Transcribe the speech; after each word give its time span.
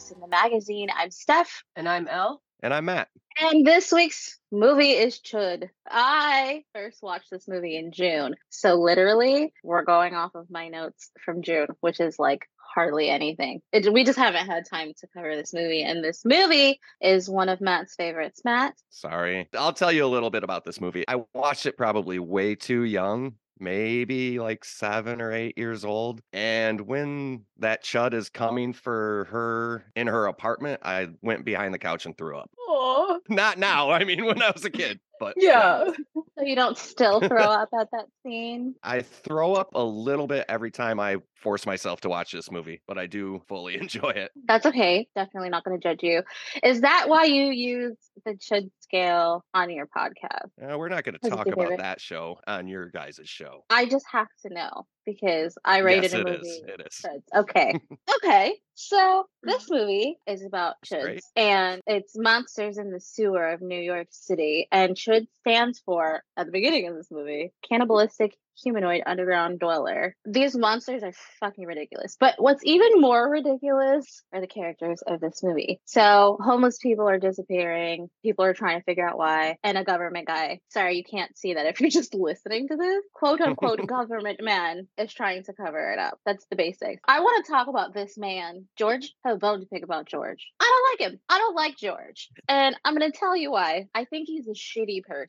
another 0.00 0.12
episode 0.12 0.12
of 0.12 0.12
A 0.12 0.12
Ghost 0.12 0.12
in 0.12 0.20
the 0.20 0.28
Magazine. 0.28 0.88
I'm 0.96 1.10
Stef. 1.10 1.62
And 1.76 1.88
I'm 1.88 2.08
Elle. 2.08 2.42
And 2.62 2.74
I'm 2.74 2.84
Matt. 2.84 3.08
And 3.38 3.66
this 3.66 3.92
week's 3.92 4.38
movie 4.52 4.90
is 4.90 5.20
Chud. 5.20 5.68
I 5.88 6.64
first 6.74 7.02
watched 7.02 7.30
this 7.30 7.48
movie 7.48 7.76
in 7.76 7.92
June. 7.92 8.34
So 8.50 8.74
literally, 8.74 9.52
we're 9.62 9.84
going 9.84 10.14
off 10.14 10.34
of 10.34 10.50
my 10.50 10.68
notes 10.68 11.10
from 11.24 11.42
June, 11.42 11.68
which 11.80 12.00
is 12.00 12.18
like 12.18 12.46
hardly 12.74 13.08
anything. 13.08 13.60
It, 13.72 13.92
we 13.92 14.04
just 14.04 14.18
haven't 14.18 14.46
had 14.46 14.64
time 14.66 14.92
to 15.00 15.08
cover 15.14 15.34
this 15.34 15.54
movie. 15.54 15.82
And 15.82 16.04
this 16.04 16.22
movie 16.24 16.80
is 17.00 17.28
one 17.28 17.48
of 17.48 17.60
Matt's 17.60 17.94
favorites. 17.94 18.42
Matt? 18.44 18.74
Sorry. 18.90 19.48
I'll 19.56 19.72
tell 19.72 19.90
you 19.90 20.04
a 20.04 20.06
little 20.06 20.30
bit 20.30 20.44
about 20.44 20.64
this 20.64 20.80
movie. 20.80 21.04
I 21.08 21.22
watched 21.34 21.66
it 21.66 21.76
probably 21.76 22.18
way 22.18 22.54
too 22.54 22.84
young 22.84 23.34
maybe 23.60 24.38
like 24.38 24.64
seven 24.64 25.20
or 25.20 25.32
eight 25.32 25.56
years 25.56 25.84
old. 25.84 26.20
And 26.32 26.80
when 26.82 27.44
that 27.58 27.84
chud 27.84 28.14
is 28.14 28.28
coming 28.28 28.72
for 28.72 29.26
her 29.30 29.84
in 29.94 30.06
her 30.06 30.26
apartment, 30.26 30.80
I 30.84 31.08
went 31.22 31.44
behind 31.44 31.74
the 31.74 31.78
couch 31.78 32.06
and 32.06 32.16
threw 32.16 32.38
up. 32.38 32.50
Aww. 32.68 33.18
Not 33.28 33.58
now. 33.58 33.90
I 33.90 34.04
mean, 34.04 34.24
when 34.24 34.42
I 34.42 34.50
was 34.50 34.64
a 34.64 34.70
kid, 34.70 35.00
but 35.18 35.34
yeah. 35.36 35.84
So 36.38 36.46
you 36.46 36.56
don't 36.56 36.78
still 36.78 37.20
throw 37.20 37.42
up 37.42 37.68
at 37.78 37.88
that 37.92 38.06
scene? 38.22 38.74
I 38.82 39.02
throw 39.02 39.52
up 39.52 39.74
a 39.74 39.84
little 39.84 40.26
bit 40.26 40.46
every 40.48 40.70
time 40.70 40.98
I 40.98 41.18
force 41.34 41.66
myself 41.66 42.00
to 42.02 42.08
watch 42.08 42.32
this 42.32 42.50
movie, 42.50 42.80
but 42.88 42.96
I 42.96 43.06
do 43.06 43.42
fully 43.46 43.76
enjoy 43.76 44.10
it. 44.10 44.30
That's 44.46 44.64
okay. 44.64 45.06
Definitely 45.14 45.50
not 45.50 45.64
going 45.64 45.78
to 45.78 45.82
judge 45.86 46.02
you. 46.02 46.22
Is 46.62 46.80
that 46.80 47.10
why 47.10 47.24
you 47.24 47.50
use 47.50 47.96
the 48.24 48.32
Chud 48.36 48.70
scale 48.90 49.44
on 49.54 49.70
your 49.70 49.86
podcast? 49.86 50.50
Uh, 50.60 50.76
we're 50.76 50.88
not 50.88 51.04
going 51.04 51.16
to 51.20 51.30
talk 51.30 51.46
about 51.46 51.78
that 51.78 52.00
show 52.00 52.38
on 52.46 52.66
your 52.66 52.86
guys' 52.86 53.20
show. 53.24 53.64
I 53.70 53.86
just 53.86 54.04
have 54.10 54.28
to 54.42 54.52
know 54.52 54.86
because 55.06 55.56
I 55.64 55.78
rated 55.78 56.12
yes, 56.12 56.14
a 56.14 56.24
movie. 56.24 56.48
Is. 56.48 56.62
It 56.66 56.86
is. 56.86 57.06
Okay. 57.36 57.80
okay. 58.16 58.54
So 58.74 59.26
this 59.42 59.66
movie 59.70 60.18
is 60.26 60.44
about 60.44 60.76
Chuds 60.84 61.22
and 61.36 61.80
it's 61.86 62.16
monsters 62.16 62.78
in 62.78 62.90
the 62.90 63.00
sewer 63.00 63.50
of 63.50 63.60
New 63.60 63.80
York 63.80 64.08
City. 64.10 64.66
And 64.72 64.96
Chud 64.96 65.26
stands 65.40 65.78
for, 65.78 66.22
at 66.36 66.46
the 66.46 66.52
beginning 66.52 66.88
of 66.88 66.96
this 66.96 67.10
movie, 67.10 67.52
cannibalistic 67.68 68.36
humanoid 68.62 69.02
underground 69.06 69.60
dweller. 69.60 70.14
These 70.24 70.56
monsters 70.56 71.02
are 71.02 71.12
fucking 71.40 71.66
ridiculous. 71.66 72.16
But 72.18 72.34
what's 72.38 72.64
even 72.64 73.00
more 73.00 73.30
ridiculous 73.30 74.22
are 74.32 74.40
the 74.40 74.46
characters 74.46 75.02
of 75.06 75.20
this 75.20 75.42
movie. 75.42 75.80
So 75.84 76.38
homeless 76.40 76.78
people 76.78 77.08
are 77.08 77.18
disappearing. 77.18 78.08
People 78.22 78.44
are 78.44 78.54
trying 78.54 78.78
to 78.78 78.84
figure 78.84 79.08
out 79.08 79.18
why. 79.18 79.56
And 79.62 79.78
a 79.78 79.84
government 79.84 80.26
guy. 80.26 80.60
Sorry, 80.68 80.96
you 80.96 81.04
can't 81.04 81.36
see 81.36 81.54
that 81.54 81.66
if 81.66 81.80
you're 81.80 81.90
just 81.90 82.14
listening 82.14 82.68
to 82.68 82.76
this. 82.76 83.04
Quote 83.14 83.40
unquote 83.40 83.86
government 83.86 84.40
man 84.42 84.88
is 84.98 85.12
trying 85.12 85.44
to 85.44 85.52
cover 85.52 85.92
it 85.92 85.98
up. 85.98 86.18
That's 86.26 86.46
the 86.50 86.56
basics. 86.56 87.00
I 87.06 87.20
want 87.20 87.44
to 87.44 87.52
talk 87.52 87.68
about 87.68 87.94
this 87.94 88.18
man. 88.18 88.66
George, 88.76 89.14
I 89.24 89.28
have 89.28 89.36
a 89.36 89.40
bone 89.40 89.60
to 89.60 89.66
pick 89.66 89.84
about 89.84 90.06
George. 90.06 90.46
I 90.60 90.64
don't 90.64 91.00
like 91.00 91.12
him. 91.12 91.20
I 91.28 91.38
don't 91.38 91.56
like 91.56 91.76
George. 91.76 92.28
And 92.48 92.76
I'm 92.84 92.96
going 92.96 93.10
to 93.10 93.18
tell 93.18 93.36
you 93.36 93.50
why. 93.50 93.86
I 93.94 94.04
think 94.04 94.28
he's 94.28 94.48
a 94.48 94.52
shitty 94.52 95.02
person. 95.04 95.28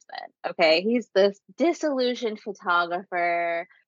Okay. 0.50 0.82
He's 0.82 1.10
this 1.14 1.40
disillusioned 1.58 2.40
photographer 2.40 3.21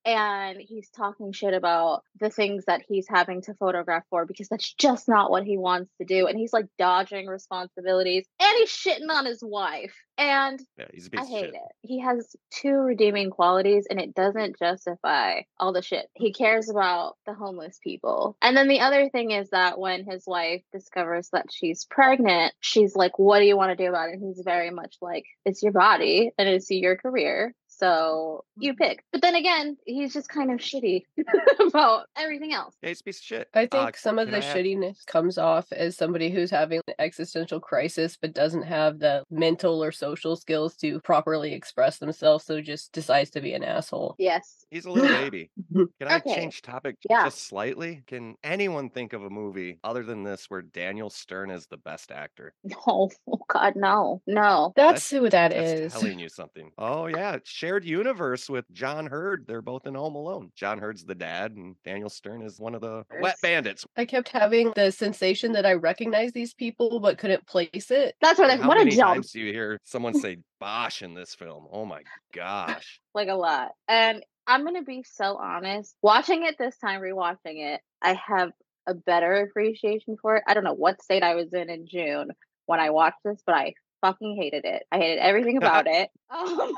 and 0.06 0.58
he's 0.60 0.90
talking 0.90 1.32
shit 1.32 1.54
about 1.54 2.04
the 2.20 2.30
things 2.30 2.66
that 2.66 2.82
he's 2.88 3.08
having 3.08 3.42
to 3.44 3.54
photograph 3.54 4.04
for 4.10 4.26
because 4.26 4.50
that's 4.50 4.74
just 4.74 5.08
not 5.08 5.32
what 5.32 5.44
he 5.44 5.58
wants 5.58 5.92
to 6.00 6.06
do. 6.06 6.28
And 6.28 6.38
he's 6.38 6.52
like 6.52 6.68
dodging 6.78 7.28
responsibilities 7.28 8.26
and 8.40 8.58
he's 8.58 8.70
shitting 8.70 9.10
on 9.10 9.26
his 9.26 9.40
wife. 9.42 9.96
And 10.18 10.62
yeah, 10.78 10.86
he's 10.94 11.10
I 11.18 11.26
hate 11.26 11.46
shit. 11.46 11.54
it. 11.56 11.62
He 11.82 12.02
has 12.02 12.36
two 12.52 12.76
redeeming 12.76 13.30
qualities 13.30 13.88
and 13.90 14.00
it 14.00 14.14
doesn't 14.14 14.60
justify 14.60 15.42
all 15.58 15.74
the 15.74 15.82
shit. 15.82 16.08
He 16.14 16.34
cares 16.34 16.70
about 16.70 17.16
the 17.26 17.34
homeless 17.34 17.80
people. 17.84 18.38
And 18.42 18.56
then 18.56 18.68
the 18.68 18.82
other 18.82 19.10
thing 19.10 19.32
is 19.32 19.50
that 19.50 19.80
when 19.80 20.06
his 20.06 20.24
wife 20.28 20.62
discovers 20.72 21.30
that 21.32 21.48
she's 21.52 21.86
pregnant, 21.86 22.54
she's 22.60 22.96
like, 22.96 23.18
What 23.18 23.40
do 23.40 23.46
you 23.46 23.58
want 23.58 23.76
to 23.76 23.84
do 23.84 23.90
about 23.90 24.10
it? 24.10 24.16
And 24.16 24.24
he's 24.24 24.44
very 24.44 24.70
much 24.70 24.98
like, 25.02 25.26
It's 25.46 25.64
your 25.64 25.72
body 25.72 26.32
and 26.38 26.48
it's 26.48 26.70
your 26.70 26.98
career. 26.98 27.56
So 27.78 28.44
you 28.58 28.74
Mm-hmm. 28.74 28.84
pick. 28.84 29.04
But 29.12 29.22
then 29.22 29.36
again, 29.36 29.78
he's 29.86 30.14
just 30.14 30.30
kind 30.30 30.52
of 30.52 30.60
shitty 30.60 31.04
about 31.68 32.06
everything 32.16 32.54
else. 32.54 32.76
Yeah, 32.82 32.90
he's 32.90 33.02
a 33.02 33.04
piece 33.04 33.20
of 33.20 33.24
shit. 33.24 33.50
I 33.54 33.62
think 33.66 33.74
Uh, 33.74 33.92
some 33.96 34.20
of 34.20 34.30
the 34.30 34.38
I 34.38 34.40
add- 34.42 34.56
shittiness 34.56 35.06
comes 35.06 35.38
off 35.38 35.72
as 35.72 35.98
somebody 35.98 36.30
who's 36.30 36.52
having 36.52 36.82
an 36.88 36.94
existential 37.00 37.60
crisis 37.60 38.18
but 38.20 38.34
doesn't 38.34 38.64
have 38.64 39.00
the 39.00 39.24
mental 39.32 39.84
or 39.84 39.92
social 39.92 40.36
skills 40.36 40.76
to 40.78 41.00
properly 41.02 41.54
express 41.54 41.98
themselves, 41.98 42.46
so 42.46 42.62
just 42.62 42.92
decides 42.94 43.30
to 43.32 43.42
be 43.42 43.54
an 43.54 43.64
asshole. 43.64 44.16
Yes. 44.20 44.66
He's 44.72 44.86
a 44.86 44.92
little 44.92 45.10
baby. 45.30 45.50
Can 45.74 45.88
I 46.02 46.18
Okay. 46.18 46.36
change 46.36 46.62
topic 46.62 46.96
Yeah. 47.10 47.26
just 47.26 47.48
slightly? 47.48 48.04
Can 48.08 48.36
anyone 48.44 48.90
think 48.90 49.14
of 49.14 49.24
a 49.24 49.30
movie 49.30 49.80
other 49.84 50.04
than 50.04 50.24
this 50.24 50.46
where 50.50 50.62
Daniel 50.62 51.10
Stern 51.10 51.50
is 51.52 51.68
the 51.68 51.78
best 51.78 52.12
actor? 52.12 52.54
No. 52.88 53.10
Oh 53.28 53.40
God, 53.48 53.74
no. 53.76 54.22
No. 54.28 54.74
That's, 54.76 55.10
who 55.10 55.22
that 55.30 55.52
That's 55.52 55.56
is. 55.80 55.94
telling 55.94 56.20
you 56.20 56.30
something. 56.30 56.72
Oh 56.78 57.08
yeah, 57.08 57.34
it's 57.34 57.52
shared 57.64 57.86
universe 57.86 58.50
with 58.50 58.70
John 58.74 59.06
Heard. 59.06 59.46
They're 59.48 59.62
both 59.62 59.88
in 59.88 59.96
Home 59.96 60.16
Alone. 60.16 60.52
John 60.54 60.80
Heard's 60.80 61.06
the 61.06 61.16
dad, 61.16 61.54
and 61.54 61.78
Daniel 61.86 62.10
Stern 62.10 62.42
is 62.42 62.60
one 62.60 62.76
of 62.76 62.82
the 62.82 63.06
wet 63.22 63.38
bandits. 63.42 63.86
I 63.96 64.04
kept 64.04 64.28
having 64.28 64.74
the 64.76 64.92
sensation 64.92 65.54
that 65.54 65.66
I 65.66 65.74
recognized 65.74 66.34
these 66.34 66.54
people 66.54 67.00
but 67.00 67.18
couldn't 67.18 67.48
place 67.48 67.90
it. 67.90 68.16
That's 68.22 68.38
what 68.38 68.50
I 68.50 68.58
How 68.58 68.68
what 68.68 68.76
a 68.76 68.82
many 68.82 68.92
jump. 68.98 69.14
times 69.14 69.32
do 69.32 69.40
you 69.40 69.54
hear 69.54 69.80
someone 69.86 70.14
say 70.20 70.40
Bosch 70.60 71.04
in 71.04 71.14
this 71.14 71.36
film? 71.36 71.66
Oh 71.72 71.86
my 71.86 72.02
gosh! 72.34 73.00
like 73.16 73.30
a 73.30 73.36
lot. 73.36 73.72
And 73.88 74.26
I'm 74.46 74.66
gonna 74.66 74.84
be 74.84 75.06
so 75.10 75.38
honest. 75.38 75.96
Watching 76.02 76.44
it 76.44 76.58
this 76.60 76.78
time, 76.80 77.00
rewatching 77.00 77.38
it, 77.46 77.80
I 78.02 78.20
have 78.28 78.52
a 78.88 78.94
better 78.94 79.36
appreciation 79.38 80.18
for 80.22 80.36
it. 80.36 80.44
I 80.46 80.54
don't 80.54 80.66
know 80.66 80.74
what 80.74 81.02
state 81.02 81.24
I 81.24 81.36
was 81.36 81.54
in 81.54 81.70
in 81.70 81.88
June 81.88 82.32
when 82.66 82.82
I 82.82 82.90
watched 82.90 83.20
this, 83.24 83.42
but 83.46 83.56
I 83.56 83.74
fucking 84.04 84.36
hated 84.36 84.66
it. 84.66 84.84
I 84.92 84.98
hated 84.98 85.20
everything 85.20 85.58
about 85.64 85.88
it. 85.88 86.10
Um, 86.30 86.76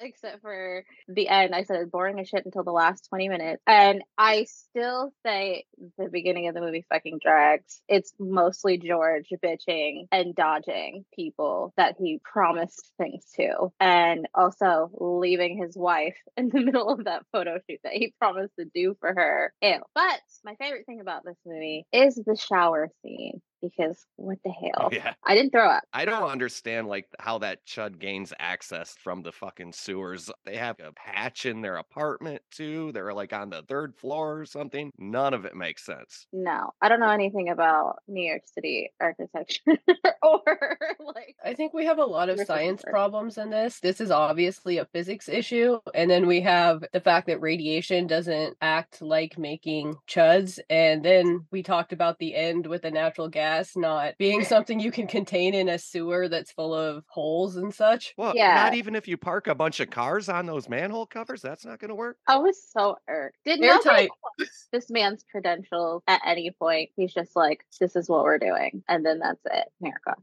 except 0.00 0.42
for 0.42 0.84
the 1.08 1.28
end. 1.28 1.54
I 1.54 1.64
said 1.64 1.76
it 1.76 1.80
was 1.80 1.90
boring 1.90 2.18
as 2.20 2.28
shit 2.28 2.44
until 2.44 2.64
the 2.64 2.72
last 2.72 3.06
20 3.08 3.28
minutes. 3.28 3.62
And 3.66 4.02
I 4.18 4.44
still 4.44 5.12
say 5.24 5.64
the 5.98 6.08
beginning 6.10 6.48
of 6.48 6.54
the 6.54 6.60
movie 6.60 6.84
fucking 6.88 7.20
drags. 7.22 7.80
It's 7.88 8.12
mostly 8.18 8.78
George 8.78 9.28
bitching 9.44 10.06
and 10.10 10.34
dodging 10.34 11.04
people 11.14 11.72
that 11.76 11.96
he 11.98 12.20
promised 12.24 12.92
things 12.98 13.24
to. 13.36 13.72
And 13.78 14.26
also 14.34 14.90
leaving 14.94 15.58
his 15.58 15.76
wife 15.76 16.16
in 16.36 16.48
the 16.48 16.60
middle 16.64 16.88
of 16.88 17.04
that 17.04 17.24
photo 17.32 17.58
shoot 17.68 17.80
that 17.84 17.92
he 17.92 18.14
promised 18.18 18.54
to 18.58 18.64
do 18.64 18.96
for 19.00 19.12
her. 19.12 19.52
Ew. 19.62 19.80
But 19.94 20.20
my 20.44 20.54
favorite 20.56 20.86
thing 20.86 21.00
about 21.00 21.24
this 21.24 21.36
movie 21.44 21.86
is 21.92 22.14
the 22.14 22.36
shower 22.36 22.88
scene. 23.02 23.40
Because 23.62 24.06
what 24.16 24.38
the 24.44 24.50
hell? 24.50 24.70
Oh, 24.78 24.88
yeah. 24.92 25.14
I 25.26 25.34
didn't 25.34 25.50
throw 25.50 25.68
up. 25.68 25.82
I 25.92 26.04
don't 26.04 26.30
understand 26.30 26.88
like 26.88 27.06
how 27.18 27.38
that 27.38 27.66
chud 27.66 27.98
gains 27.98 28.32
access 28.38 28.94
from 29.02 29.22
the 29.22 29.32
fucking 29.32 29.72
sewers. 29.72 30.30
They 30.44 30.56
have 30.56 30.76
a 30.80 30.92
hatch 30.98 31.46
in 31.46 31.60
their 31.60 31.76
apartment 31.76 32.42
too. 32.50 32.92
They're 32.92 33.12
like 33.12 33.32
on 33.32 33.50
the 33.50 33.62
third 33.62 33.94
floor 33.96 34.40
or 34.40 34.46
something. 34.46 34.90
None 34.98 35.34
of 35.34 35.44
it 35.44 35.54
makes 35.54 35.84
sense. 35.84 36.26
No, 36.32 36.70
I 36.80 36.88
don't 36.88 37.00
know 37.00 37.10
anything 37.10 37.50
about 37.50 37.96
New 38.08 38.26
York 38.26 38.42
City 38.54 38.92
architecture 39.00 39.78
or 40.22 40.78
like. 41.00 41.36
I 41.44 41.54
think 41.54 41.74
we 41.74 41.84
have 41.86 41.98
a 41.98 42.04
lot 42.04 42.28
of 42.28 42.40
science 42.40 42.82
averse. 42.82 42.92
problems 42.92 43.38
in 43.38 43.50
this. 43.50 43.80
This 43.80 44.00
is 44.00 44.10
obviously 44.10 44.78
a 44.78 44.86
physics 44.86 45.28
issue. 45.28 45.78
And 45.94 46.10
then 46.10 46.26
we 46.26 46.40
have 46.42 46.84
the 46.92 47.00
fact 47.00 47.26
that 47.26 47.40
radiation 47.40 48.06
doesn't 48.06 48.56
act 48.62 49.02
like 49.02 49.38
making 49.38 49.96
chuds. 50.08 50.58
And 50.68 51.04
then 51.04 51.46
we 51.50 51.62
talked 51.62 51.92
about 51.92 52.18
the 52.18 52.34
end 52.34 52.66
with 52.66 52.82
the 52.82 52.90
natural 52.90 53.28
gas 53.28 53.49
not 53.76 54.14
being 54.18 54.44
something 54.44 54.80
you 54.80 54.90
can 54.90 55.06
contain 55.06 55.54
in 55.54 55.68
a 55.68 55.78
sewer 55.78 56.28
that's 56.28 56.52
full 56.52 56.74
of 56.74 57.04
holes 57.08 57.56
and 57.56 57.72
such. 57.74 58.14
Well, 58.16 58.32
Yeah. 58.36 58.54
not 58.54 58.74
even 58.74 58.94
if 58.94 59.06
you 59.08 59.16
park 59.16 59.46
a 59.46 59.54
bunch 59.54 59.80
of 59.80 59.90
cars 59.90 60.28
on 60.28 60.46
those 60.46 60.68
manhole 60.68 61.06
covers, 61.06 61.42
that's 61.42 61.64
not 61.64 61.78
going 61.78 61.88
to 61.90 61.94
work. 61.94 62.18
I 62.26 62.36
was 62.36 62.62
so 62.62 62.96
irked. 63.08 63.36
Did 63.44 63.60
nobody 63.60 63.88
Airtight. 63.88 64.10
question 64.36 64.54
this 64.72 64.90
man's 64.90 65.24
credentials 65.30 66.02
at 66.06 66.20
any 66.26 66.50
point? 66.50 66.90
He's 66.96 67.12
just 67.12 67.34
like, 67.36 67.64
"This 67.80 67.96
is 67.96 68.08
what 68.08 68.24
we're 68.24 68.38
doing," 68.38 68.82
and 68.88 69.04
then 69.04 69.18
that's 69.18 69.40
it. 69.46 69.68
America. 69.80 70.14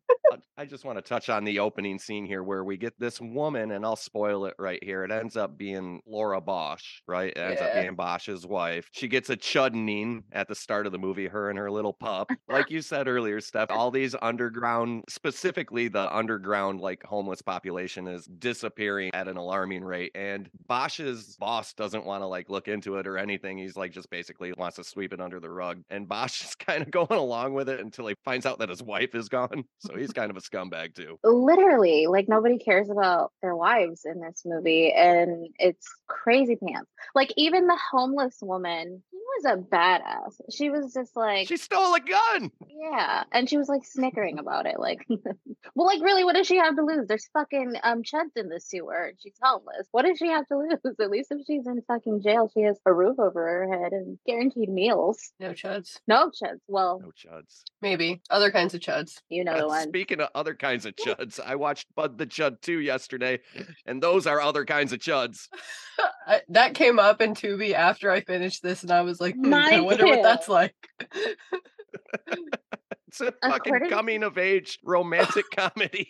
I 0.57 0.65
just 0.65 0.85
want 0.85 0.97
to 0.97 1.01
touch 1.01 1.29
on 1.29 1.43
the 1.43 1.59
opening 1.59 1.99
scene 1.99 2.25
here 2.25 2.43
where 2.43 2.63
we 2.63 2.77
get 2.77 2.99
this 2.99 3.21
woman, 3.21 3.71
and 3.71 3.85
I'll 3.85 3.95
spoil 3.95 4.45
it 4.45 4.55
right 4.59 4.83
here. 4.83 5.03
It 5.03 5.11
ends 5.11 5.37
up 5.37 5.57
being 5.57 6.01
Laura 6.05 6.41
Bosch, 6.41 7.01
right? 7.07 7.31
It 7.31 7.37
ends 7.37 7.61
up 7.61 7.73
being 7.73 7.95
Bosch's 7.95 8.45
wife. 8.45 8.89
She 8.91 9.07
gets 9.07 9.29
a 9.29 9.35
chuddening 9.35 10.23
at 10.31 10.47
the 10.47 10.55
start 10.55 10.85
of 10.85 10.91
the 10.91 10.97
movie, 10.99 11.27
her 11.27 11.49
and 11.49 11.57
her 11.59 11.71
little 11.71 11.93
pup. 11.93 12.31
Like 12.49 12.69
you 12.69 12.81
said 12.81 13.07
earlier, 13.07 13.16
Stef, 13.17 13.67
all 13.69 13.91
these 13.91 14.15
underground, 14.21 15.03
specifically 15.09 15.87
the 15.87 16.13
underground, 16.15 16.81
like 16.81 17.03
homeless 17.03 17.41
population 17.41 18.07
is 18.07 18.25
disappearing 18.25 19.11
at 19.13 19.27
an 19.27 19.37
alarming 19.37 19.83
rate. 19.83 20.11
And 20.15 20.49
Bosch's 20.67 21.35
boss 21.39 21.73
doesn't 21.73 22.05
want 22.05 22.23
to 22.23 22.27
like 22.27 22.49
look 22.49 22.67
into 22.67 22.97
it 22.97 23.07
or 23.07 23.17
anything. 23.17 23.57
He's 23.57 23.75
like 23.75 23.91
just 23.91 24.09
basically 24.09 24.53
wants 24.53 24.77
to 24.77 24.83
sweep 24.83 25.13
it 25.13 25.21
under 25.21 25.39
the 25.39 25.49
rug. 25.49 25.81
And 25.89 26.07
Bosch 26.07 26.43
is 26.43 26.55
kind 26.67 26.81
of 26.81 26.91
going 26.91 27.07
along 27.11 27.53
with 27.53 27.69
it 27.69 27.79
until 27.79 28.07
he 28.07 28.15
finds 28.23 28.45
out 28.45 28.59
that 28.59 28.69
his 28.69 28.83
wife 28.83 29.15
is 29.15 29.29
gone. 29.29 29.63
So 29.79 29.95
he's 29.95 30.11
kind 30.11 30.29
of 30.29 30.37
a 30.37 30.41
scumbag 30.41 30.95
too. 30.95 31.17
Literally, 31.23 32.07
like 32.07 32.27
nobody 32.27 32.57
cares 32.57 32.89
about 32.89 33.31
their 33.41 33.55
wives 33.55 34.05
in 34.05 34.19
this 34.19 34.41
movie, 34.43 34.91
and 34.91 35.47
it's 35.59 35.87
crazy 36.07 36.55
pants. 36.55 36.89
Like 37.15 37.31
even 37.37 37.67
the 37.67 37.77
homeless 37.91 38.37
woman, 38.41 39.03
was 39.41 39.45
a 39.45 39.57
badass. 39.57 40.39
She 40.51 40.69
was 40.69 40.93
just 40.93 41.15
like 41.15 41.47
she 41.47 41.57
stole 41.57 41.93
a 41.93 41.99
gun. 41.99 42.51
Yeah, 42.69 43.23
and 43.31 43.49
she 43.49 43.57
was 43.57 43.69
like 43.69 43.85
snickering 43.85 44.39
about 44.39 44.65
it. 44.65 44.79
Like, 44.79 45.05
well, 45.75 45.87
like 45.87 46.01
really, 46.01 46.23
what 46.23 46.35
does 46.35 46.47
she 46.47 46.57
have 46.57 46.75
to 46.75 46.83
lose? 46.83 47.07
There's 47.07 47.27
fucking 47.33 47.75
um 47.83 48.03
chuds 48.03 48.35
in 48.35 48.49
the 48.49 48.59
sewer. 48.59 49.07
And 49.07 49.17
she's 49.21 49.37
homeless. 49.41 49.87
What 49.91 50.05
does 50.05 50.17
she 50.17 50.27
have 50.27 50.47
to 50.47 50.57
lose? 50.83 50.95
At 50.99 51.09
least 51.09 51.31
if 51.31 51.45
she's 51.45 51.67
in 51.67 51.81
fucking 51.87 52.21
jail, 52.21 52.49
she 52.53 52.61
has 52.61 52.79
a 52.85 52.93
roof 52.93 53.19
over 53.19 53.41
her 53.41 53.83
head 53.83 53.93
and 53.93 54.17
guaranteed 54.25 54.69
meals. 54.69 55.31
No 55.39 55.51
chuds. 55.53 55.99
No 56.07 56.29
chuds. 56.29 56.59
Well, 56.67 57.01
no 57.01 57.11
chuds. 57.11 57.63
Maybe 57.81 58.21
other 58.29 58.49
kinds 58.51 58.73
of 58.73 58.81
chuds. 58.81 59.21
You 59.29 59.43
know 59.43 59.57
the 59.57 59.67
one. 59.67 59.87
Speaking 59.89 60.19
of 60.19 60.29
other 60.33 60.55
kinds 60.55 60.85
of 60.85 60.95
chuds, 60.95 61.39
I 61.39 61.55
watched 61.55 61.87
Bud 61.95 62.17
the 62.17 62.25
Chud 62.25 62.61
2 62.61 62.79
yesterday, 62.79 63.39
and 63.85 64.01
those 64.01 64.25
are 64.25 64.41
other 64.41 64.65
kinds 64.65 64.93
of 64.93 64.99
chuds. 64.99 65.47
I, 66.27 66.41
that 66.49 66.73
came 66.73 66.97
up 66.97 67.21
in 67.21 67.33
Tubi 67.35 67.73
after 67.73 68.09
I 68.09 68.21
finished 68.21 68.63
this, 68.63 68.81
and 68.81 68.91
I 68.91 69.01
was 69.01 69.21
like, 69.21 69.35
hmm, 69.35 69.53
I 69.53 69.79
wonder 69.79 70.05
what 70.05 70.23
that's 70.23 70.49
like. 70.49 70.75
it's 73.07 73.21
a 73.21 73.31
fucking 73.41 73.75
According- 73.75 73.89
coming 73.89 74.23
of 74.23 74.37
age 74.37 74.79
romantic 74.83 75.45
comedy. 75.55 76.09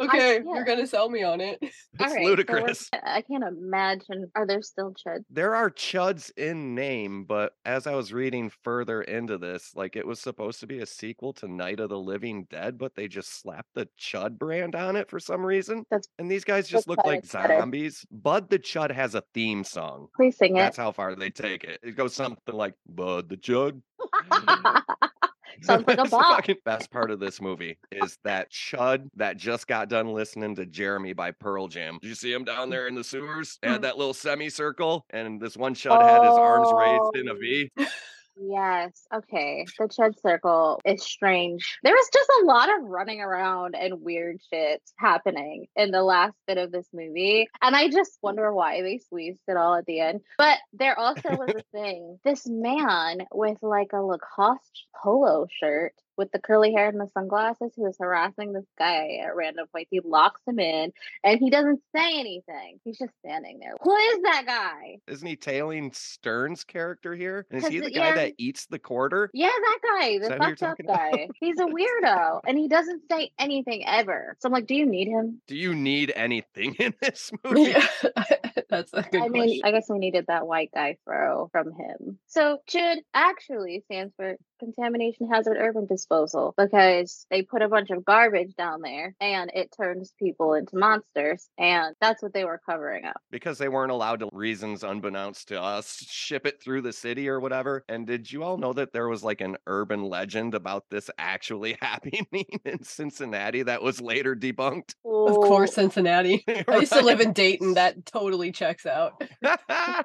Okay, 0.00 0.36
I, 0.36 0.42
you're 0.42 0.64
gonna 0.64 0.86
sell 0.86 1.08
me 1.08 1.22
on 1.22 1.40
it. 1.40 1.62
It's 1.98 2.14
right, 2.14 2.26
ludicrous. 2.26 2.90
So 2.92 3.00
I 3.02 3.22
can't 3.22 3.42
imagine. 3.42 4.30
Are 4.34 4.46
there 4.46 4.60
still 4.60 4.92
chuds? 4.92 5.24
There 5.30 5.54
are 5.54 5.70
chuds 5.70 6.30
in 6.36 6.74
name, 6.74 7.24
but 7.24 7.54
as 7.64 7.86
I 7.86 7.94
was 7.94 8.12
reading 8.12 8.52
further 8.62 9.00
into 9.00 9.38
this, 9.38 9.72
like 9.74 9.96
it 9.96 10.06
was 10.06 10.20
supposed 10.20 10.60
to 10.60 10.66
be 10.66 10.80
a 10.80 10.86
sequel 10.86 11.32
to 11.34 11.48
Night 11.48 11.80
of 11.80 11.88
the 11.88 11.98
Living 11.98 12.46
Dead, 12.50 12.76
but 12.76 12.94
they 12.94 13.08
just 13.08 13.40
slapped 13.40 13.70
the 13.74 13.88
chud 13.98 14.38
brand 14.38 14.74
on 14.74 14.94
it 14.94 15.08
for 15.08 15.18
some 15.18 15.44
reason. 15.44 15.86
That's, 15.90 16.06
and 16.18 16.30
these 16.30 16.44
guys 16.44 16.68
just 16.68 16.86
look 16.86 17.04
like 17.06 17.24
zombies. 17.24 18.04
Bud 18.10 18.50
the 18.50 18.58
Chud 18.58 18.90
has 18.90 19.14
a 19.14 19.22
theme 19.32 19.64
song. 19.64 20.08
Please 20.14 20.36
sing 20.36 20.56
it. 20.56 20.60
That's 20.60 20.76
how 20.76 20.92
far 20.92 21.14
they 21.14 21.30
take 21.30 21.64
it. 21.64 21.80
It 21.82 21.96
goes 21.96 22.14
something 22.14 22.54
like 22.54 22.74
Bud 22.86 23.30
the 23.30 23.38
Chud. 23.38 23.80
Sounds 25.62 25.86
like 25.86 25.98
a 25.98 26.04
bop. 26.04 26.10
The 26.10 26.36
fucking 26.36 26.56
best 26.64 26.90
part 26.90 27.10
of 27.10 27.20
this 27.20 27.40
movie 27.40 27.78
is 27.90 28.18
that 28.24 28.50
Chud 28.50 29.08
that 29.16 29.36
just 29.36 29.66
got 29.66 29.88
done 29.88 30.12
listening 30.12 30.54
to 30.56 30.66
Jeremy 30.66 31.12
by 31.12 31.30
Pearl 31.30 31.68
Jam. 31.68 31.98
Did 32.00 32.08
you 32.08 32.14
see 32.14 32.32
him 32.32 32.44
down 32.44 32.70
there 32.70 32.88
in 32.88 32.94
the 32.94 33.04
sewers? 33.04 33.58
Had 33.62 33.78
mm. 33.78 33.82
that 33.82 33.98
little 33.98 34.14
semicircle, 34.14 35.06
and 35.10 35.40
this 35.40 35.56
one 35.56 35.74
Chud 35.74 35.98
oh. 35.98 36.06
had 36.06 36.22
his 36.22 36.36
arms 36.38 36.68
raised 36.72 37.16
in 37.16 37.28
a 37.28 37.34
V. 37.34 37.70
Yes. 38.38 39.06
Okay. 39.14 39.64
The 39.78 39.84
Chud 39.84 40.20
Circle 40.20 40.80
is 40.84 41.02
strange. 41.02 41.78
There 41.82 41.94
was 41.94 42.10
just 42.12 42.30
a 42.42 42.44
lot 42.44 42.68
of 42.68 42.84
running 42.84 43.20
around 43.20 43.74
and 43.74 44.02
weird 44.02 44.38
shit 44.52 44.82
happening 44.98 45.66
in 45.74 45.90
the 45.90 46.02
last 46.02 46.36
bit 46.46 46.58
of 46.58 46.70
this 46.70 46.86
movie. 46.92 47.48
And 47.62 47.74
I 47.74 47.88
just 47.88 48.18
wonder 48.22 48.52
why 48.52 48.82
they 48.82 48.98
squeezed 48.98 49.40
it 49.48 49.56
all 49.56 49.74
at 49.74 49.86
the 49.86 50.00
end. 50.00 50.20
But 50.36 50.58
there 50.74 50.98
also 50.98 51.30
was 51.30 51.50
a 51.56 51.62
thing. 51.72 52.18
This 52.24 52.46
man 52.46 53.20
with 53.32 53.58
like 53.62 53.92
a 53.94 54.02
Lacoste 54.02 54.86
polo 55.02 55.46
shirt 55.50 55.94
with 56.16 56.30
the 56.32 56.38
curly 56.38 56.72
hair 56.72 56.88
and 56.88 57.00
the 57.00 57.08
sunglasses 57.14 57.72
who 57.76 57.86
is 57.86 57.96
harassing 57.98 58.52
this 58.52 58.64
guy 58.78 59.20
at 59.24 59.34
random 59.34 59.66
points. 59.72 59.90
He 59.90 60.00
locks 60.00 60.40
him 60.46 60.58
in 60.58 60.92
and 61.24 61.38
he 61.38 61.50
doesn't 61.50 61.80
say 61.94 62.18
anything. 62.18 62.80
He's 62.84 62.98
just 62.98 63.12
standing 63.24 63.58
there. 63.60 63.74
Who 63.82 63.94
is 63.96 64.22
that 64.22 64.44
guy? 64.46 64.98
Isn't 65.06 65.26
he 65.26 65.36
tailing 65.36 65.92
Stern's 65.92 66.64
character 66.64 67.14
here? 67.14 67.46
And 67.50 67.62
is 67.62 67.68
he 67.68 67.80
the 67.80 67.90
guy 67.90 68.08
yeah, 68.08 68.14
that 68.14 68.34
eats 68.38 68.66
the 68.66 68.78
quarter? 68.78 69.30
Yeah, 69.32 69.48
that 69.48 69.78
guy, 69.82 70.18
the 70.18 70.36
fucked 70.36 70.62
up 70.62 70.78
guy. 70.86 71.28
He's 71.40 71.58
a 71.58 71.66
weirdo 71.66 72.40
and 72.46 72.58
he 72.58 72.68
doesn't 72.68 73.02
say 73.10 73.30
anything 73.38 73.84
ever. 73.86 74.36
So 74.40 74.48
I'm 74.48 74.52
like, 74.52 74.66
do 74.66 74.74
you 74.74 74.86
need 74.86 75.08
him? 75.08 75.40
Do 75.46 75.56
you 75.56 75.74
need 75.74 76.12
anything 76.14 76.74
in 76.78 76.94
this 77.00 77.30
movie? 77.44 77.74
That's 78.68 78.92
a 78.92 79.02
good 79.02 79.22
I 79.22 79.28
mean, 79.28 79.42
question. 79.42 79.60
I 79.64 79.70
guess 79.72 79.86
we 79.88 79.98
needed 79.98 80.26
that 80.28 80.46
white 80.46 80.70
guy 80.74 80.96
throw 81.04 81.48
from 81.52 81.72
him. 81.72 82.18
So 82.26 82.58
Chud 82.68 82.96
actually 83.14 83.82
stands 83.86 84.14
for 84.16 84.36
contamination 84.58 85.28
hazard 85.30 85.56
urban 85.58 85.86
disposal 85.86 86.54
because 86.56 87.26
they 87.30 87.42
put 87.42 87.62
a 87.62 87.68
bunch 87.68 87.90
of 87.90 88.04
garbage 88.04 88.54
down 88.56 88.80
there 88.82 89.14
and 89.20 89.50
it 89.54 89.74
turns 89.76 90.12
people 90.18 90.54
into 90.54 90.76
monsters 90.76 91.48
and 91.58 91.94
that's 92.00 92.22
what 92.22 92.32
they 92.32 92.44
were 92.44 92.60
covering 92.68 93.04
up. 93.04 93.20
Because 93.30 93.58
they 93.58 93.68
weren't 93.68 93.92
allowed 93.92 94.20
to 94.20 94.28
reasons 94.32 94.82
unbeknownst 94.82 95.48
to 95.48 95.60
us 95.60 96.04
ship 96.08 96.46
it 96.46 96.62
through 96.62 96.82
the 96.82 96.92
city 96.92 97.28
or 97.28 97.40
whatever. 97.40 97.84
And 97.88 98.06
did 98.06 98.30
you 98.30 98.42
all 98.42 98.58
know 98.58 98.72
that 98.72 98.92
there 98.92 99.08
was 99.08 99.22
like 99.24 99.40
an 99.40 99.56
urban 99.66 100.02
legend 100.04 100.54
about 100.54 100.84
this 100.90 101.10
actually 101.18 101.76
happening 101.82 102.26
in 102.64 102.82
cincinnati 102.82 103.62
that 103.62 103.82
was 103.82 104.00
later 104.00 104.34
debunked? 104.34 104.94
Of 105.04 105.36
course 105.36 105.74
cincinnati. 105.74 106.44
Right? 106.46 106.64
i 106.68 106.76
used 106.78 106.92
to 106.92 107.02
live 107.02 107.20
in 107.20 107.32
dayton. 107.32 107.74
That 107.74 108.06
totally 108.06 108.52
checks 108.52 108.86
out. 108.86 109.22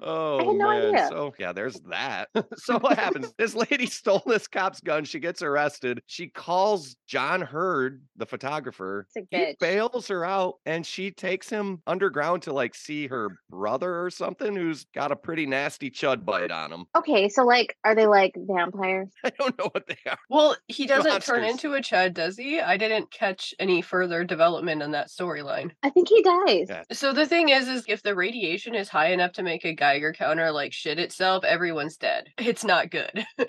Oh 0.00 0.52
no 0.56 0.68
man. 0.68 0.86
idea. 0.94 1.08
so 1.10 1.34
yeah 1.38 1.52
there's 1.52 1.78
that. 1.90 2.28
So 2.56 2.78
what 2.78 2.98
happens? 2.98 3.32
This 3.36 3.54
lady 3.54 3.86
stole 3.88 4.22
this 4.26 4.46
cop's 4.46 4.80
gun. 4.80 5.04
She 5.04 5.18
gets 5.18 5.42
arrested. 5.42 6.00
She 6.06 6.28
calls 6.28 6.96
John 7.06 7.40
Heard, 7.40 8.02
the 8.16 8.26
photographer. 8.26 9.06
He 9.30 9.54
bails 9.60 10.08
her 10.08 10.24
out 10.24 10.54
and 10.66 10.84
she 10.86 11.10
takes 11.10 11.48
him 11.48 11.82
underground 11.86 12.42
to 12.42 12.52
like 12.52 12.74
see 12.74 13.06
her 13.08 13.30
brother 13.50 14.04
or 14.04 14.10
something 14.10 14.54
who's 14.54 14.86
got 14.94 15.12
a 15.12 15.16
pretty 15.16 15.46
nasty 15.46 15.90
chud 15.90 16.24
bite 16.24 16.50
on 16.50 16.72
him. 16.72 16.84
Okay, 16.96 17.28
so 17.28 17.44
like, 17.44 17.76
are 17.84 17.94
they 17.94 18.06
like 18.06 18.34
vampires? 18.36 19.08
I 19.24 19.30
don't 19.38 19.58
know 19.58 19.68
what 19.72 19.86
they 19.86 19.96
are. 20.08 20.18
Well, 20.28 20.56
he 20.68 20.86
doesn't 20.88 21.10
Monsters. 21.10 21.34
turn 21.34 21.44
into 21.44 21.74
a 21.74 21.80
chud, 21.80 22.14
does 22.14 22.36
he? 22.36 22.60
I 22.60 22.76
didn't 22.76 23.10
catch 23.10 23.54
any 23.58 23.82
further 23.82 24.24
development 24.24 24.82
in 24.82 24.92
that 24.92 25.08
storyline. 25.08 25.70
I 25.82 25.90
think 25.90 26.08
he 26.08 26.22
dies. 26.22 26.66
Yeah. 26.68 26.82
So 26.92 27.12
the 27.12 27.26
thing 27.26 27.48
is, 27.48 27.68
is 27.68 27.84
if 27.88 28.02
the 28.02 28.14
radiation 28.14 28.74
is 28.74 28.88
high 28.88 29.12
enough 29.12 29.32
to 29.32 29.42
make 29.42 29.64
a 29.64 29.74
Geiger 29.74 30.12
counter 30.12 30.50
like 30.50 30.72
shit 30.72 30.98
itself, 30.98 31.44
everyone's 31.44 31.96
dead. 31.96 32.28
It's 32.38 32.64
not 32.64 32.90
good. 32.90 33.24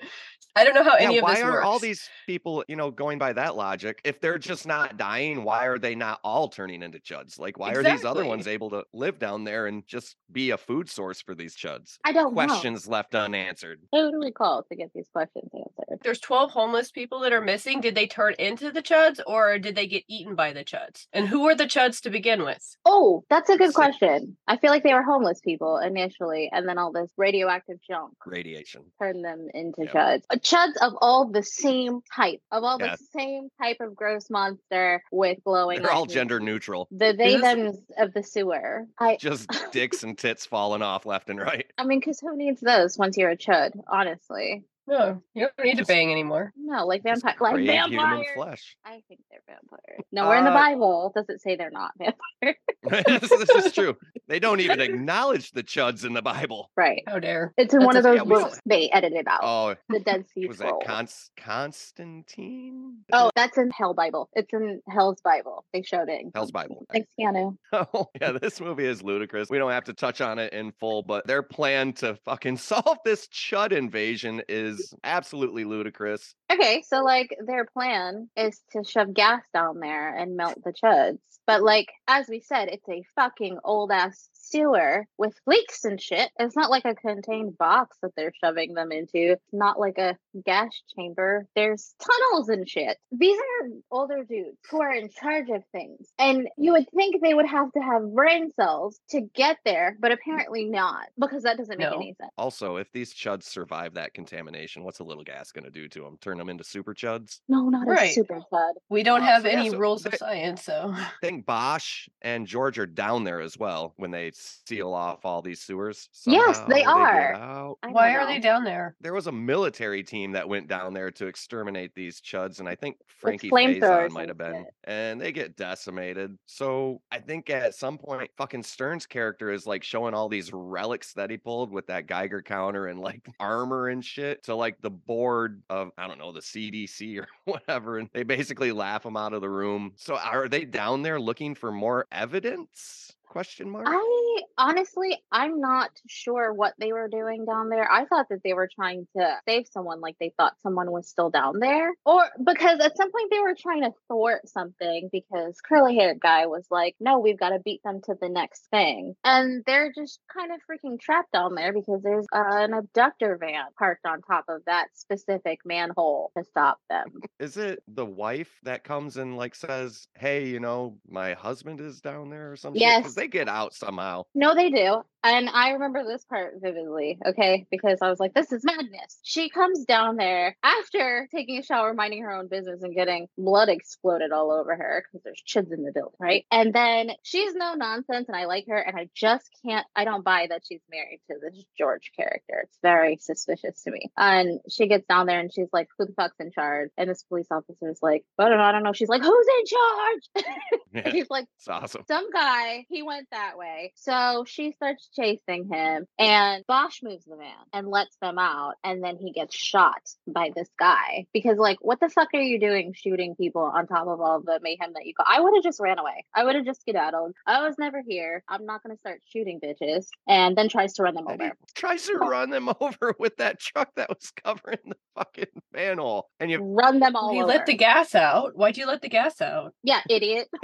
I 0.56 0.64
don't 0.64 0.74
know 0.74 0.84
how 0.84 0.96
yeah, 0.98 1.06
any 1.06 1.18
of 1.18 1.24
why 1.24 1.34
this 1.34 1.44
are 1.44 1.52
works. 1.52 1.66
all 1.66 1.78
these 1.78 2.08
people, 2.26 2.64
you 2.68 2.76
know, 2.76 2.90
going 2.90 3.18
by 3.18 3.32
that 3.34 3.56
logic? 3.56 4.00
If 4.04 4.20
they're 4.20 4.38
just 4.38 4.66
not 4.66 4.96
dying, 4.96 5.44
why 5.44 5.66
are 5.66 5.78
they 5.78 5.94
not 5.94 6.20
all 6.24 6.48
turning 6.48 6.82
into 6.82 6.98
chuds? 6.98 7.38
Like, 7.38 7.58
why 7.58 7.70
exactly. 7.70 7.90
are 7.90 7.96
these 7.96 8.04
other 8.04 8.24
ones 8.24 8.48
able 8.48 8.70
to 8.70 8.84
live 8.92 9.18
down 9.18 9.44
there 9.44 9.66
and 9.66 9.86
just 9.86 10.16
be 10.30 10.50
a 10.50 10.58
food 10.58 10.88
source 10.90 11.20
for 11.20 11.34
these 11.34 11.56
chuds? 11.56 11.98
I 12.04 12.12
don't 12.12 12.32
questions 12.32 12.86
know. 12.86 12.92
left 12.92 13.14
unanswered. 13.14 13.80
Who 13.92 14.10
do 14.10 14.20
we 14.20 14.32
call 14.32 14.64
to 14.64 14.76
get 14.76 14.90
these 14.94 15.08
questions 15.12 15.50
answered? 15.54 16.00
There's 16.02 16.20
12 16.20 16.50
homeless 16.50 16.90
people 16.90 17.20
that 17.20 17.32
are 17.32 17.40
missing. 17.40 17.80
Did 17.80 17.94
they 17.94 18.06
turn 18.06 18.34
into 18.38 18.70
the 18.70 18.82
chuds 18.82 19.20
or 19.26 19.58
did 19.58 19.74
they 19.74 19.86
get 19.86 20.04
eaten 20.08 20.34
by 20.34 20.52
the 20.52 20.64
chuds? 20.64 21.06
And 21.12 21.28
who 21.28 21.46
are 21.48 21.54
the 21.54 21.64
chuds 21.64 22.00
to 22.02 22.10
begin 22.10 22.42
with? 22.44 22.76
Oh, 22.84 23.24
that's 23.28 23.50
a 23.50 23.56
good 23.56 23.74
question. 23.74 24.36
I 24.46 24.56
feel 24.56 24.70
like 24.70 24.82
they 24.82 24.94
were 24.94 25.02
homeless 25.02 25.40
people 25.40 25.78
initially, 25.78 26.48
and 26.52 26.68
then 26.68 26.78
all 26.78 26.92
this 26.92 27.10
radioactive 27.16 27.78
junk, 27.88 28.14
radiation, 28.26 28.82
turned 29.00 29.24
them 29.24 29.48
into 29.54 29.82
yep. 29.84 29.92
chuds. 29.92 30.22
Chuds 30.42 30.76
of 30.80 30.94
all 31.00 31.28
the 31.28 31.42
same 31.42 32.00
type, 32.14 32.40
of 32.50 32.64
all 32.64 32.78
the 32.78 32.96
same 33.16 33.48
type 33.60 33.78
of 33.80 33.94
gross 33.94 34.30
monster 34.30 35.02
with 35.12 35.38
glowing. 35.44 35.82
They're 35.82 35.90
all 35.90 36.06
gender 36.06 36.40
neutral. 36.40 36.88
The 36.90 37.14
they 37.16 37.36
them 37.36 37.72
of 37.98 38.12
the 38.12 38.22
sewer. 38.22 38.86
I 38.98 39.16
just 39.20 39.50
dicks 39.72 40.02
and 40.02 40.16
tits 40.16 40.46
falling 40.46 40.82
off 40.82 41.06
left 41.06 41.30
and 41.30 41.40
right. 41.40 41.66
I 41.78 41.84
mean, 41.84 42.00
because 42.00 42.20
who 42.20 42.36
needs 42.36 42.60
those 42.60 42.98
once 42.98 43.16
you're 43.16 43.30
a 43.30 43.36
chud? 43.36 43.78
Honestly. 43.88 44.64
No, 44.86 45.22
you 45.34 45.46
don't 45.56 45.64
need 45.66 45.78
to 45.78 45.84
bang 45.84 46.10
anymore. 46.10 46.52
No, 46.56 46.84
like 46.86 47.02
vampire, 47.02 47.34
like 47.40 47.64
vampires. 47.64 47.90
Human 47.90 48.24
flesh. 48.34 48.76
I 48.84 49.02
think 49.08 49.20
they're 49.30 49.40
vampires. 49.46 50.04
Nowhere 50.10 50.36
uh, 50.36 50.38
in 50.38 50.44
the 50.44 50.50
uh 50.50 50.54
Bible 50.54 51.12
does 51.14 51.26
it 51.28 51.40
say 51.40 51.56
they're 51.56 51.70
not 51.70 51.92
vampires. 51.98 52.56
this 53.30 53.50
is 53.66 53.72
true. 53.72 53.96
They 54.26 54.38
don't 54.38 54.60
even 54.60 54.80
acknowledge 54.80 55.50
the 55.52 55.62
chuds 55.62 56.04
in 56.04 56.12
the 56.12 56.22
Bible. 56.22 56.70
Right. 56.76 57.02
How 57.06 57.18
dare? 57.18 57.52
It's 57.56 57.72
in 57.74 57.80
That's 57.80 57.86
one 57.86 57.96
of 57.96 58.02
those 58.02 58.16
yeah, 58.16 58.24
books 58.24 58.60
they 58.66 58.90
edited 58.90 59.26
out. 59.28 59.40
Oh, 59.42 59.74
the 59.88 60.00
Dead 60.00 60.24
Sea 60.34 60.46
was 60.46 60.58
Scrolls. 60.58 60.80
that 60.80 60.86
Const- 60.88 61.30
Constantine? 61.36 62.98
Oh, 63.12 63.30
that's 63.36 63.58
in 63.58 63.70
Hell 63.70 63.94
Bible. 63.94 64.28
It's 64.32 64.52
in 64.52 64.80
Hell's 64.88 65.20
Bible. 65.20 65.64
They 65.72 65.82
showed 65.82 66.08
it. 66.08 66.26
Hell's 66.34 66.52
Bible. 66.52 66.86
Thanks, 66.92 67.08
Keanu. 67.18 67.56
Oh 67.72 68.06
yeah, 68.20 68.32
this 68.32 68.60
movie 68.60 68.84
is 68.84 69.02
ludicrous. 69.02 69.48
We 69.48 69.58
don't 69.58 69.70
have 69.70 69.84
to 69.84 69.94
touch 69.94 70.20
on 70.20 70.38
it 70.38 70.52
in 70.52 70.72
full, 70.80 71.02
but 71.02 71.26
their 71.26 71.42
plan 71.42 71.92
to 71.94 72.16
fucking 72.24 72.56
solve 72.58 72.98
this 73.04 73.26
chud 73.28 73.72
invasion 73.72 74.42
is 74.48 74.69
absolutely 75.04 75.64
ludicrous. 75.64 76.34
Okay, 76.50 76.82
so 76.86 77.02
like 77.04 77.36
their 77.46 77.64
plan 77.64 78.28
is 78.36 78.60
to 78.72 78.82
shove 78.82 79.14
gas 79.14 79.42
down 79.54 79.78
there 79.78 80.16
and 80.16 80.36
melt 80.36 80.58
the 80.64 80.72
chuds. 80.72 81.18
But 81.46 81.62
like 81.62 81.88
as 82.08 82.26
we 82.28 82.40
said, 82.40 82.68
it's 82.68 82.88
a 82.88 83.04
fucking 83.14 83.58
old 83.64 83.92
ass 83.92 84.28
sewer 84.32 85.06
with 85.16 85.34
leaks 85.46 85.84
and 85.84 86.00
shit. 86.00 86.30
It's 86.38 86.56
not 86.56 86.70
like 86.70 86.84
a 86.84 86.94
contained 86.94 87.56
box 87.56 87.96
that 88.02 88.10
they're 88.16 88.32
shoving 88.42 88.74
them 88.74 88.90
into. 88.90 89.32
It's 89.32 89.42
not 89.52 89.78
like 89.78 89.98
a 89.98 90.16
gas 90.44 90.70
chamber. 90.96 91.46
There's 91.54 91.94
tunnels 92.00 92.48
and 92.48 92.68
shit. 92.68 92.98
These 93.12 93.38
are 93.38 93.68
older 93.90 94.24
dudes 94.24 94.58
who 94.70 94.82
are 94.82 94.92
in 94.92 95.08
charge 95.08 95.50
of 95.50 95.62
things. 95.70 96.08
And 96.18 96.48
you 96.56 96.72
would 96.72 96.90
think 96.94 97.22
they 97.22 97.34
would 97.34 97.46
have 97.46 97.70
to 97.72 97.80
have 97.80 98.12
brain 98.12 98.50
cells 98.56 98.98
to 99.10 99.20
get 99.20 99.58
there, 99.64 99.96
but 100.00 100.12
apparently 100.12 100.64
not 100.64 101.06
because 101.18 101.44
that 101.44 101.58
doesn't 101.58 101.78
make 101.78 101.90
no. 101.90 101.96
any 101.96 102.14
sense. 102.20 102.30
Also, 102.36 102.76
if 102.76 102.90
these 102.92 103.14
chuds 103.14 103.44
survive 103.44 103.94
that 103.94 104.14
contamination, 104.14 104.82
what's 104.82 104.98
a 104.98 105.04
little 105.04 105.24
gas 105.24 105.52
going 105.52 105.64
to 105.64 105.70
do 105.70 105.88
to 105.88 106.00
them? 106.00 106.18
Turn 106.20 106.39
them 106.40 106.48
into 106.48 106.64
super 106.64 106.94
chuds. 106.94 107.40
No, 107.48 107.68
not 107.68 107.86
Right. 107.86 108.10
a 108.10 108.12
super 108.14 108.40
chud. 108.52 108.72
We 108.88 109.02
don't 109.02 109.22
Uh, 109.22 109.26
have 109.26 109.44
yeah, 109.44 109.52
any 109.52 109.70
so 109.70 109.78
rules 109.78 110.04
of 110.06 110.14
science, 110.14 110.64
so 110.64 110.92
I 110.94 111.10
think 111.20 111.46
Bosch 111.46 112.08
and 112.22 112.46
George 112.46 112.78
are 112.78 112.86
down 112.86 113.24
there 113.24 113.40
as 113.40 113.56
well 113.58 113.94
when 113.96 114.10
they 114.10 114.32
seal 114.34 114.92
off 114.92 115.24
all 115.24 115.42
these 115.42 115.60
sewers. 115.60 116.08
Yes, 116.26 116.60
they 116.68 116.82
are. 116.84 117.34
out. 117.34 117.78
I 117.82 117.88
why 117.88 118.12
don't 118.12 118.22
are 118.22 118.26
they 118.26 118.38
down 118.40 118.64
there? 118.64 118.96
There 119.00 119.14
was 119.14 119.26
a 119.28 119.32
military 119.32 120.02
team 120.02 120.32
that 120.32 120.48
went 120.48 120.66
down 120.68 120.94
there 120.94 121.10
to 121.12 121.26
exterminate 121.26 121.94
these 121.94 122.20
chuds, 122.20 122.58
and 122.60 122.68
I 122.68 122.74
think 122.74 122.96
Frankie 123.06 123.50
Faison 123.50 124.10
might 124.10 124.28
have 124.28 124.38
been, 124.38 124.64
shit. 124.64 124.74
and 124.84 125.20
they 125.20 125.32
get 125.32 125.56
decimated. 125.56 126.36
So 126.46 127.00
I 127.12 127.18
think 127.18 127.50
at 127.50 127.74
some 127.74 127.98
point, 127.98 128.30
fucking 128.36 128.62
Stern's 128.62 129.06
character 129.06 129.50
is 129.52 129.66
like 129.66 129.82
showing 129.84 130.14
all 130.14 130.28
these 130.28 130.50
relics 130.52 131.12
that 131.14 131.30
he 131.30 131.36
pulled 131.36 131.70
with 131.70 131.86
that 131.88 132.06
Geiger 132.06 132.42
counter 132.42 132.86
and 132.86 133.00
like 133.00 133.26
armor 133.40 133.88
and 133.88 134.04
shit 134.04 134.42
to 134.44 134.54
like 134.54 134.80
the 134.80 134.90
board 134.90 135.62
of 135.68 135.90
I 135.98 136.06
don't 136.06 136.18
know 136.18 136.29
the 136.32 136.40
CDC 136.40 137.18
or 137.18 137.28
whatever, 137.44 137.98
and 137.98 138.08
they 138.12 138.22
basically 138.22 138.72
laugh 138.72 139.02
them 139.02 139.16
out 139.16 139.32
of 139.32 139.40
the 139.40 139.48
room. 139.48 139.92
So 139.96 140.16
are 140.16 140.48
they 140.48 140.64
down 140.64 141.02
there 141.02 141.20
looking 141.20 141.54
for 141.54 141.72
more 141.72 142.06
evidence? 142.12 143.09
Question 143.30 143.70
mark. 143.70 143.86
I 143.88 144.40
honestly, 144.58 145.16
I'm 145.30 145.60
not 145.60 145.90
sure 146.08 146.52
what 146.52 146.74
they 146.80 146.92
were 146.92 147.06
doing 147.06 147.44
down 147.44 147.68
there. 147.68 147.88
I 147.88 148.04
thought 148.06 148.26
that 148.30 148.40
they 148.42 148.54
were 148.54 148.68
trying 148.74 149.06
to 149.16 149.36
save 149.48 149.68
someone, 149.68 150.00
like 150.00 150.16
they 150.18 150.32
thought 150.36 150.54
someone 150.64 150.90
was 150.90 151.08
still 151.08 151.30
down 151.30 151.60
there, 151.60 151.92
or 152.04 152.24
because 152.44 152.80
at 152.80 152.96
some 152.96 153.12
point 153.12 153.30
they 153.30 153.38
were 153.38 153.54
trying 153.56 153.82
to 153.82 153.92
thwart 154.08 154.48
something 154.48 155.10
because 155.12 155.60
curly 155.60 155.94
haired 155.94 156.18
guy 156.18 156.46
was 156.46 156.66
like, 156.72 156.96
"No, 156.98 157.20
we've 157.20 157.38
got 157.38 157.50
to 157.50 157.60
beat 157.60 157.84
them 157.84 158.00
to 158.06 158.16
the 158.20 158.28
next 158.28 158.66
thing," 158.72 159.14
and 159.22 159.62
they're 159.64 159.92
just 159.92 160.18
kind 160.36 160.50
of 160.50 160.58
freaking 160.68 160.98
trapped 160.98 161.30
down 161.30 161.54
there 161.54 161.72
because 161.72 162.02
there's 162.02 162.26
uh, 162.32 162.42
an 162.48 162.74
abductor 162.74 163.36
van 163.36 163.66
parked 163.78 164.06
on 164.06 164.22
top 164.22 164.46
of 164.48 164.64
that 164.66 164.88
specific 164.94 165.60
manhole 165.64 166.32
to 166.36 166.42
stop 166.42 166.80
them. 166.90 167.20
Is 167.38 167.56
it 167.56 167.84
the 167.86 168.04
wife 168.04 168.58
that 168.64 168.82
comes 168.82 169.16
and 169.18 169.36
like 169.36 169.54
says, 169.54 170.08
"Hey, 170.18 170.48
you 170.48 170.58
know, 170.58 170.98
my 171.08 171.34
husband 171.34 171.80
is 171.80 172.00
down 172.00 172.30
there" 172.30 172.50
or 172.50 172.56
something? 172.56 172.80
Yes. 172.80 173.19
They 173.20 173.28
get 173.28 173.48
out 173.48 173.74
somehow. 173.74 174.24
No, 174.34 174.54
they 174.54 174.70
do. 174.70 175.02
And 175.22 175.48
I 175.50 175.70
remember 175.70 176.04
this 176.04 176.24
part 176.24 176.54
vividly, 176.60 177.18
okay? 177.26 177.66
Because 177.70 177.98
I 178.02 178.08
was 178.08 178.20
like, 178.20 178.34
this 178.34 178.52
is 178.52 178.64
madness. 178.64 179.18
She 179.22 179.50
comes 179.50 179.84
down 179.84 180.16
there 180.16 180.56
after 180.62 181.28
taking 181.34 181.58
a 181.58 181.62
shower, 181.62 181.94
minding 181.94 182.22
her 182.22 182.32
own 182.32 182.48
business, 182.48 182.82
and 182.82 182.94
getting 182.94 183.28
blood 183.36 183.68
exploded 183.68 184.32
all 184.32 184.50
over 184.50 184.74
her 184.74 185.04
because 185.04 185.22
there's 185.24 185.42
chuds 185.46 185.72
in 185.72 185.82
the 185.82 185.92
building, 185.92 186.14
right? 186.18 186.44
And 186.50 186.72
then 186.72 187.10
she's 187.22 187.54
no 187.54 187.74
nonsense, 187.74 188.28
and 188.28 188.36
I 188.36 188.46
like 188.46 188.66
her, 188.68 188.78
and 188.78 188.98
I 188.98 189.08
just 189.14 189.48
can't, 189.64 189.86
I 189.94 190.04
don't 190.04 190.24
buy 190.24 190.46
that 190.48 190.62
she's 190.66 190.80
married 190.90 191.20
to 191.30 191.36
this 191.40 191.64
George 191.76 192.12
character. 192.16 192.62
It's 192.64 192.78
very 192.82 193.16
suspicious 193.20 193.82
to 193.82 193.90
me. 193.90 194.10
And 194.16 194.60
she 194.68 194.86
gets 194.86 195.06
down 195.06 195.26
there 195.26 195.40
and 195.40 195.52
she's 195.52 195.68
like, 195.72 195.88
who 195.98 196.06
the 196.06 196.12
fuck's 196.12 196.38
in 196.40 196.50
charge? 196.52 196.90
And 196.96 197.08
this 197.08 197.22
police 197.22 197.48
officer 197.50 197.90
is 197.90 197.98
like, 198.02 198.24
I 198.38 198.48
don't 198.48 198.58
know, 198.58 198.64
I 198.64 198.72
don't 198.72 198.82
know. 198.82 198.92
She's 198.92 199.08
like, 199.08 199.22
who's 199.22 199.46
in 199.58 199.66
charge? 199.66 200.46
Yeah, 200.92 201.08
he's 201.08 201.30
like, 201.30 201.46
it's 201.56 201.68
awesome. 201.68 202.02
some 202.08 202.32
guy, 202.32 202.84
he 202.88 203.04
went 203.04 203.28
that 203.30 203.56
way. 203.56 203.92
So 203.94 204.44
she 204.44 204.72
starts 204.72 205.08
chasing 205.14 205.68
him, 205.72 206.06
and 206.18 206.64
Bosch 206.66 207.00
moves 207.02 207.24
the 207.24 207.36
van 207.36 207.52
and 207.72 207.88
lets 207.88 208.16
them 208.20 208.38
out. 208.38 208.74
And 208.84 209.02
then 209.02 209.16
he 209.16 209.32
gets 209.32 209.54
shot 209.54 210.00
by 210.26 210.50
this 210.54 210.68
guy 210.78 211.26
because, 211.32 211.58
like, 211.58 211.78
what 211.80 212.00
the 212.00 212.08
fuck 212.08 212.28
are 212.34 212.40
you 212.40 212.58
doing 212.60 212.92
shooting 212.94 213.34
people 213.36 213.62
on 213.62 213.86
top 213.86 214.06
of 214.06 214.20
all 214.20 214.40
the 214.40 214.58
mayhem 214.62 214.92
that 214.94 215.06
you 215.06 215.14
got? 215.14 215.26
I 215.28 215.40
would 215.40 215.54
have 215.54 215.62
just 215.64 215.80
ran 215.80 215.98
away. 215.98 216.24
I 216.34 216.44
would 216.44 216.54
have 216.54 216.64
just 216.64 216.80
skedaddled. 216.82 217.34
I 217.46 217.66
was 217.66 217.76
never 217.78 218.02
here. 218.06 218.42
I'm 218.48 218.66
not 218.66 218.82
going 218.82 218.94
to 218.94 219.00
start 219.00 219.20
shooting 219.32 219.60
bitches. 219.60 220.06
And 220.28 220.56
then 220.56 220.68
tries 220.68 220.94
to 220.94 221.02
run 221.02 221.14
them 221.14 221.26
And 221.28 221.40
he 221.40 221.46
over. 221.48 221.56
tries 221.74 222.04
to 222.06 222.14
run 222.14 222.50
them 222.50 222.68
over 222.80 223.14
with 223.18 223.36
that 223.38 223.58
truck 223.60 223.90
that 223.96 224.08
was 224.08 224.30
covering 224.44 224.78
the 224.86 224.96
fucking 225.16 225.46
manhole, 225.72 226.28
and 226.38 226.50
you 226.50 226.58
Run 226.62 227.00
them 227.00 227.16
all 227.16 227.32
you 227.34 227.40
over. 227.42 227.48
let 227.48 227.66
the 227.66 227.74
gas 227.74 228.14
out. 228.14 228.56
Why'd 228.56 228.76
you 228.76 228.86
let 228.86 229.02
the 229.02 229.08
gas 229.08 229.40
out? 229.40 229.74
yeah, 229.82 230.00
idiot. 230.08 230.48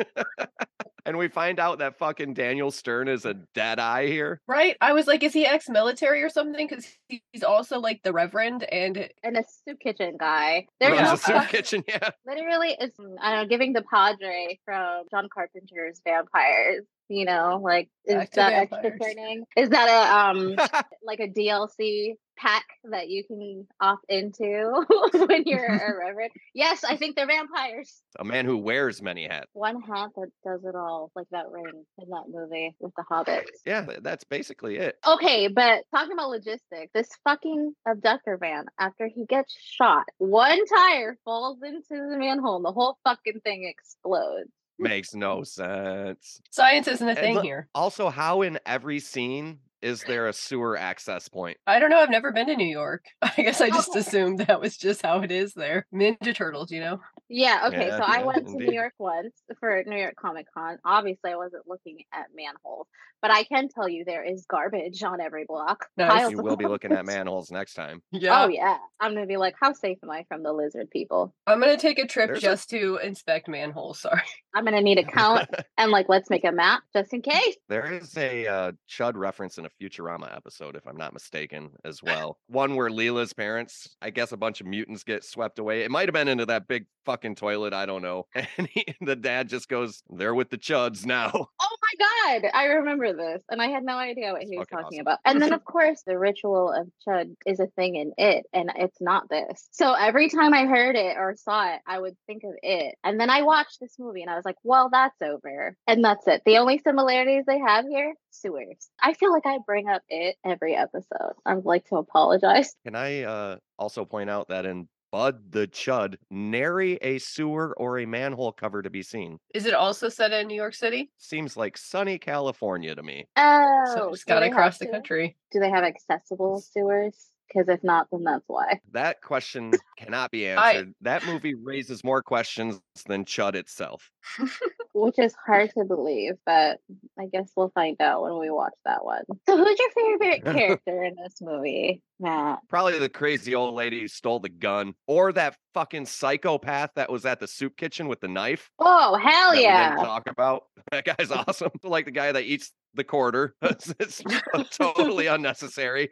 and 1.07 1.17
we 1.17 1.29
find 1.29 1.61
out 1.61 1.79
that 1.79 1.99
fucking 1.99 2.35
Daniel 2.35 2.71
Stern 2.71 3.09
is 3.09 3.25
a 3.25 3.35
dead 3.55 3.79
eye 3.79 4.07
here. 4.09 4.41
Right? 4.47 4.77
I 4.81 4.93
was 4.93 5.07
like, 5.07 5.23
is 5.23 5.33
he 5.33 5.47
ex-military 5.47 6.23
or 6.23 6.29
something? 6.29 6.67
Because 6.67 6.87
he's 7.09 7.45
also 7.45 7.79
like 7.79 8.03
the 8.03 8.13
Reverend, 8.13 8.65
and 8.65 9.09
And 9.23 9.37
a 9.37 9.45
soup 9.65 9.79
kitchen 9.81 10.17
guy. 10.19 10.67
There's 10.81 11.01
no 11.01 11.13
a 11.13 11.17
soup 11.17 11.49
kitchen, 11.49 11.85
yeah. 11.89 12.11
literally 12.27 12.77
it's 12.79 12.99
I 13.21 13.31
don't 13.31 13.43
know, 13.43 13.49
giving 13.49 13.73
the 13.73 13.83
Padre 13.83 14.59
from 14.65 15.05
John 15.11 15.29
Carpenter's 15.35 16.01
Vampires. 16.05 16.85
You 17.09 17.25
know, 17.25 17.61
like 17.63 17.89
is 18.05 18.17
Back 18.17 18.31
that 18.33 18.53
extra 18.53 18.99
training? 18.99 19.45
Is 19.57 19.71
that 19.71 19.89
a 19.89 20.41
um 20.41 20.57
like 21.05 21.21
a 21.21 21.29
DLC 21.29 22.15
pack 22.37 22.65
that 22.91 23.09
you 23.09 23.25
can 23.25 23.67
opt 23.81 24.05
into 24.09 24.85
when 25.27 25.45
you're 25.47 25.65
a 25.67 25.99
reverend? 26.07 26.31
Yes, 26.55 26.85
I 26.85 26.97
think 26.97 27.17
they're 27.17 27.27
vampires. 27.27 28.03
a 28.19 28.25
man 28.25 28.45
who 28.45 28.57
wears 28.59 29.01
many 29.03 29.27
hats. 29.27 29.47
One 29.53 29.81
hat 29.83 30.11
that 30.17 30.31
does 30.45 30.65
it 30.65 30.75
all, 30.75 31.11
like 31.15 31.27
that 31.31 31.49
ring 31.51 31.85
in 31.99 32.09
that 32.11 32.25
movie 32.29 32.75
with 32.81 32.93
the 32.97 33.05
hobbits. 33.11 33.45
Yeah, 33.65 33.87
that's 34.03 34.25
basically 34.25 34.77
it. 34.77 34.97
Okay, 35.07 35.49
but 35.49 35.85
talking 35.95 36.13
about 36.13 36.31
logistics, 36.31 36.91
this 36.95 37.09
fucking 37.25 37.75
abductor 37.87 38.37
van, 38.37 38.67
after 38.79 39.07
he 39.09 39.25
gets 39.27 39.57
shot, 39.59 40.05
one 40.19 40.65
tire 40.67 41.19
falls 41.25 41.59
into 41.63 42.09
the 42.11 42.17
manhole 42.19 42.57
and 42.57 42.65
the 42.65 42.73
whole 42.73 42.99
fucking 43.05 43.41
thing 43.45 43.65
explodes. 43.65 44.51
Makes 44.79 45.15
no 45.15 45.43
sense. 45.43 46.41
science 46.51 46.87
isn't 46.87 47.09
a 47.09 47.15
thing 47.15 47.35
look- 47.37 47.45
here. 47.45 47.69
Also, 47.75 48.11
how 48.11 48.43
in 48.43 48.59
every 48.67 49.01
scene 49.01 49.61
is 49.87 50.03
there 50.03 50.27
a 50.27 50.33
sewer 50.33 50.77
access 50.77 51.29
point? 51.29 51.59
I 51.65 51.79
don't 51.79 51.91
know. 51.91 52.01
I've 52.01 52.11
never 52.11 52.33
been 52.33 52.49
to 52.49 52.57
New 52.57 52.67
York. 52.67 53.05
I 53.23 53.35
guess 53.37 53.61
I 53.61 53.69
just 53.69 53.95
assumed 53.97 54.41
that 54.41 54.61
was 54.61 54.77
just 54.77 55.03
how 55.03 55.21
it 55.21 55.31
is 55.31 55.55
there. 55.55 55.87
Ninja 55.95 56.35
Turtles, 56.35 56.73
you 56.73 56.81
know. 56.81 57.01
Yeah, 57.29 57.65
okay. 57.69 57.89
Yeah, 57.89 57.97
so 57.99 58.03
I 58.05 58.19
yeah, 58.19 58.25
went 58.25 58.47
to. 58.47 58.57
New 58.57 58.73
York 58.73 58.95
once 58.99 59.35
for 59.59 59.83
New 59.87 59.97
York 59.97 60.15
Comic 60.17 60.47
Con. 60.53 60.79
Obviously, 60.85 61.33
I 61.33 61.37
wasn't 61.37 61.67
looking 61.67 62.05
at 62.13 62.27
manholes, 62.35 62.87
but 63.21 63.31
I 63.31 63.45
can 63.45 63.69
tell 63.69 63.89
you 63.89 64.05
there 64.05 64.25
is 64.25 64.47
garbage 64.49 65.03
on 65.03 65.21
every 65.21 65.45
block. 65.45 65.87
Nice. 65.97 66.31
You 66.31 66.39
of 66.39 66.45
will 66.45 66.57
be 66.57 66.67
looking 66.67 66.93
at 66.93 67.05
manholes 67.05 67.51
next 67.51 67.75
time. 67.75 68.03
Yeah. 68.13 68.45
Oh 68.45 68.49
yeah, 68.49 68.79
I'm 68.99 69.13
gonna 69.15 69.27
be 69.27 69.37
like, 69.37 69.57
how 69.61 69.73
safe 69.73 69.99
am 70.03 70.11
I 70.11 70.25
from 70.29 70.43
the 70.43 70.53
lizard 70.53 70.91
people? 70.91 71.35
I'm 71.47 71.61
gonna 71.61 71.77
take 71.77 71.99
a 71.99 72.07
trip 72.07 72.29
There's 72.29 72.39
a- 72.39 72.41
just 72.41 72.71
to 72.71 72.99
inspect 73.03 73.47
manholes. 73.49 74.01
Sorry. 74.07 74.23
I'm 74.55 74.65
gonna 74.65 74.81
need 74.81 74.99
a 74.99 75.05
count 75.05 75.49
and 75.79 75.91
like 75.91 76.09
let's 76.09 76.31
make 76.31 76.45
a 76.45 76.53
map 76.53 76.83
just 76.95 77.13
in 77.13 77.21
case. 77.21 77.57
There 77.69 77.93
is 77.93 78.17
a 78.17 78.47
uh, 78.47 78.73
Chud 78.89 79.15
reference 79.17 79.59
in 79.59 79.67
a 79.67 79.71
Futurama 79.81 80.35
episode, 80.35 80.77
if 80.77 80.87
I'm 80.87 80.97
not 80.97 81.13
mistaken, 81.13 81.71
as 81.85 82.03
well. 82.03 82.39
One 82.47 82.75
where 82.75 82.89
Leela's 82.89 83.33
parents, 83.35 83.97
I 84.01 84.11
guess 84.11 84.33
a 84.33 84.37
bunch 84.37 84.61
of 84.61 84.67
mutants 84.67 85.05
get 85.05 85.25
swept 85.25 85.59
away. 85.59 85.83
It 85.83 85.91
might 85.91 86.09
have 86.09 86.15
been 86.15 86.29
into 86.29 86.47
that 86.47 86.69
big 86.69 86.87
fucking 87.05 87.16
toilet. 87.17 87.73
I 87.73 87.87
don't 87.87 88.03
know. 88.03 88.27
And 88.59 88.69
he, 88.69 88.87
the 89.01 89.17
dad 89.17 89.49
just 89.49 89.69
goes, 89.69 90.03
They're 90.09 90.35
with 90.35 90.51
the 90.51 90.57
Chuds 90.57 91.05
now. 91.05 91.31
Oh 91.35 91.77
my 91.83 92.41
god, 92.41 92.51
I 92.55 92.65
remember 92.67 93.13
this, 93.13 93.43
and 93.51 93.61
I 93.61 93.69
had 93.69 93.85
no 93.85 93.97
idea 93.97 94.33
what 94.33 94.43
he 94.43 94.57
was 94.57 94.67
talking 94.69 94.99
awesome. 94.99 95.01
about. 95.01 95.19
And 95.25 95.43
then, 95.43 95.53
of 95.53 95.65
course, 95.65 96.03
the 96.07 96.19
ritual 96.19 96.73
of 96.73 96.89
Chud 97.07 97.35
is 97.45 97.61
a 97.61 97.67
thing 97.67 97.97
in 97.97 98.13
it, 98.17 98.47
and 98.53 98.71
it's 98.77 99.01
not 99.01 99.29
this. 99.29 99.69
So 99.73 99.93
every 99.93 100.29
time 100.29 100.55
I 100.55 100.65
heard 100.67 100.97
it 100.97 101.17
or 101.17 101.37
saw 101.37 101.75
it, 101.75 101.81
I 101.87 101.99
would 101.99 102.17
think 102.27 102.45
of 102.45 102.53
it. 102.63 102.97
And 103.05 103.21
then 103.21 103.31
I 103.31 103.43
watched 103.43 103.79
this 103.81 103.97
movie, 103.99 104.23
and 104.23 104.31
I 104.31 104.37
was 104.37 104.45
like, 104.45 104.57
well, 104.63 104.89
that's 104.91 105.21
over, 105.23 105.77
and 105.87 106.05
that's 106.05 106.27
it. 106.27 106.43
The 106.45 106.59
only 106.59 106.79
similarities 106.79 107.45
they 107.47 107.59
have 107.59 107.87
here, 107.89 108.15
sewers. 108.31 108.89
I 109.01 109.15
feel 109.15 109.33
like 109.33 109.47
I 109.47 109.59
bring 109.65 109.89
up 109.89 110.03
it 110.09 110.37
every 110.45 110.75
episode. 110.75 111.35
I 111.45 111.55
would 111.55 111.67
like 111.67 111.87
to 111.89 111.97
apologize. 111.97 112.75
Can 112.85 112.95
I 112.95 113.23
uh, 113.23 113.57
also 113.79 114.05
point 114.05 114.31
out 114.31 114.49
that 114.49 114.67
in 114.67 114.89
Bud 115.11 115.53
the 115.53 115.67
Chud, 115.69 116.17
nary 116.31 116.95
a 117.03 117.19
sewer 117.19 117.75
or 117.79 117.99
a 117.99 118.07
manhole 118.07 118.53
cover 118.53 118.83
to 118.83 118.91
be 118.91 119.03
seen. 119.03 119.39
Is 119.55 119.67
it 119.67 119.75
also 119.75 120.09
set 120.09 120.33
in 120.33 120.47
New 120.49 120.55
York 120.57 120.75
City? 120.75 121.11
Seems 121.17 121.57
like 121.57 121.77
sunny 121.79 122.19
California 122.19 122.95
to 122.95 123.03
me. 123.03 123.27
Oh, 123.37 123.85
so 123.95 124.09
it's 124.11 124.25
do 124.25 124.35
got 124.35 124.41
they 124.41 124.49
to 124.49 124.55
cross 124.55 124.79
the 124.79 124.87
country. 124.89 125.37
Do 125.53 125.61
they 125.61 125.71
have 125.71 125.85
accessible 125.85 126.61
sewers? 126.61 127.31
Because 127.49 127.69
if 127.69 127.85
not, 127.85 128.09
then 128.11 128.25
that's 128.25 128.45
why. 128.49 128.81
That 128.93 129.23
question 129.23 129.73
cannot 129.99 130.31
be 130.31 130.49
I- 130.51 130.73
answered. 130.73 130.95
That 131.03 131.25
movie 131.27 131.55
raises 131.55 132.03
more 132.03 132.23
questions 132.23 132.81
than 133.05 133.25
Chud 133.25 133.55
itself. 133.55 134.11
Which 134.95 135.19
is 135.19 135.35
hard 135.47 135.71
to 135.77 135.85
believe, 135.85 136.35
but 136.47 136.79
I 137.21 137.27
guess 137.31 137.51
we'll 137.55 137.69
find 137.75 138.01
out 138.01 138.23
when 138.23 138.39
we 138.39 138.51
watch 138.51 138.73
that 138.87 139.05
one. 139.05 139.25
So, 139.47 139.57
who's 139.59 139.79
your 139.79 139.91
favorite 139.91 140.45
character 140.57 141.03
in 141.05 141.17
this 141.23 141.35
movie, 141.43 142.03
Matt? 142.19 142.61
Probably 142.69 142.99
the 142.99 143.11
crazy 143.11 143.55
old 143.55 143.75
lady 143.75 144.01
who 144.01 144.09
stole 144.09 144.41
the 144.41 144.49
gun, 144.49 144.95
or 145.07 145.33
that 145.35 145.57
fucking 145.75 146.07
psychopath 146.07 146.91
that 146.97 147.11
was 147.13 147.27
at 147.27 147.41
the 147.41 147.47
soup 147.47 147.77
kitchen 147.77 148.09
with 148.09 148.21
the 148.21 148.29
knife. 148.29 148.71
Oh, 148.79 149.17
hell 149.17 149.55
yeah! 149.55 149.97
talk 149.97 150.29
about. 150.29 150.65
That 150.93 151.05
guy's 151.05 151.33
awesome. 151.33 151.73
Like 151.83 152.05
the 152.05 152.13
guy 152.13 152.31
that 152.31 152.45
eats 152.45 152.71
the 152.95 153.03
quarter. 153.03 153.57
it's 153.61 153.93
it's 153.99 154.23
totally 154.71 155.27
unnecessary. 155.27 156.11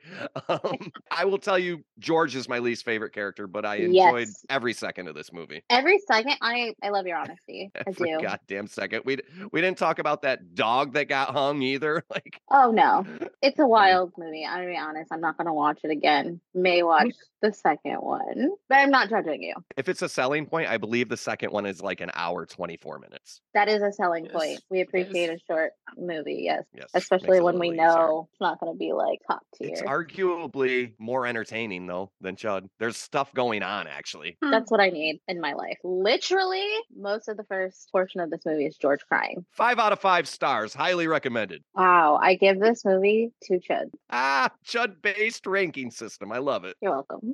Um, 0.48 0.90
I 1.12 1.24
will 1.26 1.38
tell 1.38 1.60
you, 1.60 1.84
George 2.00 2.34
is 2.34 2.48
my 2.48 2.58
least 2.58 2.84
favorite 2.84 3.12
character, 3.14 3.46
but 3.46 3.64
I 3.64 3.76
enjoyed 3.76 4.26
Yes. 4.26 4.44
every 4.50 4.72
second 4.72 5.06
of 5.06 5.14
this 5.14 5.32
movie. 5.32 5.62
Every 5.70 6.00
second, 6.10 6.34
I 6.42 6.73
I 6.82 6.90
love 6.90 7.06
your 7.06 7.16
honesty. 7.16 7.70
I 7.86 7.90
do. 7.90 8.18
goddamn 8.20 8.66
second. 8.66 9.02
We 9.04 9.18
we 9.52 9.60
didn't 9.60 9.78
talk 9.78 9.98
about 9.98 10.22
that 10.22 10.54
dog 10.54 10.94
that 10.94 11.08
got 11.08 11.30
hung 11.30 11.62
either. 11.62 12.02
Like 12.14 12.40
Oh 12.50 12.70
no, 12.70 13.04
it's 13.42 13.58
a 13.58 13.66
wild 13.66 14.12
movie. 14.16 14.44
I'm 14.44 14.58
gonna 14.58 14.70
be 14.70 14.76
honest. 14.76 15.10
I'm 15.10 15.20
not 15.20 15.36
gonna 15.36 15.52
watch 15.52 15.80
it 15.82 15.90
again. 15.90 16.40
May 16.54 16.84
watch 16.84 17.14
the 17.44 17.52
second 17.52 17.96
one, 17.96 18.50
but 18.68 18.76
I'm 18.78 18.90
not 18.90 19.10
judging 19.10 19.42
you. 19.42 19.54
If 19.76 19.88
it's 19.88 20.00
a 20.02 20.08
selling 20.08 20.46
point, 20.46 20.68
I 20.70 20.78
believe 20.78 21.08
the 21.10 21.16
second 21.16 21.52
one 21.52 21.66
is 21.66 21.82
like 21.82 22.00
an 22.00 22.10
hour, 22.14 22.46
24 22.46 22.98
minutes. 23.00 23.40
That 23.52 23.68
is 23.68 23.82
a 23.82 23.92
selling 23.92 24.24
Yes, 24.24 24.34
point. 24.34 24.60
We 24.70 24.80
appreciate 24.80 25.28
is. 25.30 25.40
a 25.48 25.52
short 25.52 25.72
movie, 25.98 26.40
yes. 26.44 26.64
Yes. 26.74 26.86
Especially 26.94 27.26
makes 27.28 27.36
it 27.38 27.40
a 27.40 27.44
when 27.44 27.58
we 27.58 27.70
little 27.70 27.84
easier. 27.84 27.96
know 27.98 28.28
it's 28.32 28.40
not 28.40 28.60
going 28.60 28.72
to 28.72 28.78
be 28.78 28.92
like 28.92 29.18
top 29.26 29.42
tier. 29.56 29.68
It's 29.72 29.82
arguably 29.82 30.92
more 30.98 31.26
entertaining 31.26 31.86
though 31.86 32.10
than 32.20 32.36
Chud. 32.36 32.68
There's 32.78 32.96
stuff 32.96 33.32
going 33.34 33.62
on 33.62 33.86
actually. 33.86 34.38
That's 34.40 34.70
what 34.70 34.80
I 34.80 34.88
need 34.88 35.20
in 35.28 35.40
my 35.40 35.52
life. 35.52 35.78
Literally, 35.84 36.66
most 36.96 37.28
of 37.28 37.36
the 37.36 37.44
first 37.44 37.88
portion 37.92 38.20
of 38.20 38.30
this 38.30 38.40
movie 38.46 38.66
is 38.66 38.76
George 38.76 39.00
crying. 39.06 39.44
Five 39.52 39.78
out 39.78 39.92
of 39.92 40.00
five 40.00 40.26
stars, 40.28 40.72
highly 40.74 41.06
recommended. 41.08 41.62
Wow, 41.74 42.18
I 42.22 42.34
give 42.36 42.60
this 42.60 42.84
movie 42.84 43.32
two 43.46 43.60
chuds. 43.60 43.90
Ah, 44.10 44.50
Chud 44.66 45.02
based 45.02 45.46
ranking 45.46 45.90
system. 45.90 46.32
I 46.32 46.38
love 46.38 46.64
it. 46.64 46.76
You're 46.80 46.92
welcome. 46.92 47.33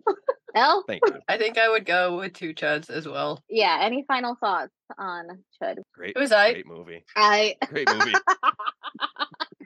Elle? 0.54 0.85
Thank 0.87 1.02
you. 1.07 1.14
I 1.28 1.38
think 1.38 1.59
I 1.59 1.69
would 1.69 1.87
go 1.87 2.19
with 2.19 2.33
two 2.33 2.54
chuds 2.54 2.90
as 2.90 3.07
well. 3.07 3.42
Yeah, 3.49 3.78
any 3.80 4.04
final 4.09 4.35
thoughts 4.35 4.73
on 4.99 5.28
Chud? 5.62 5.76
Great. 5.95 6.14
It 6.16 6.19
was 6.19 6.33
I. 6.33 6.52
Great 6.52 6.66
movie. 6.66 7.04
I 7.16 7.57
Great 7.69 7.88
movie. 7.88 8.14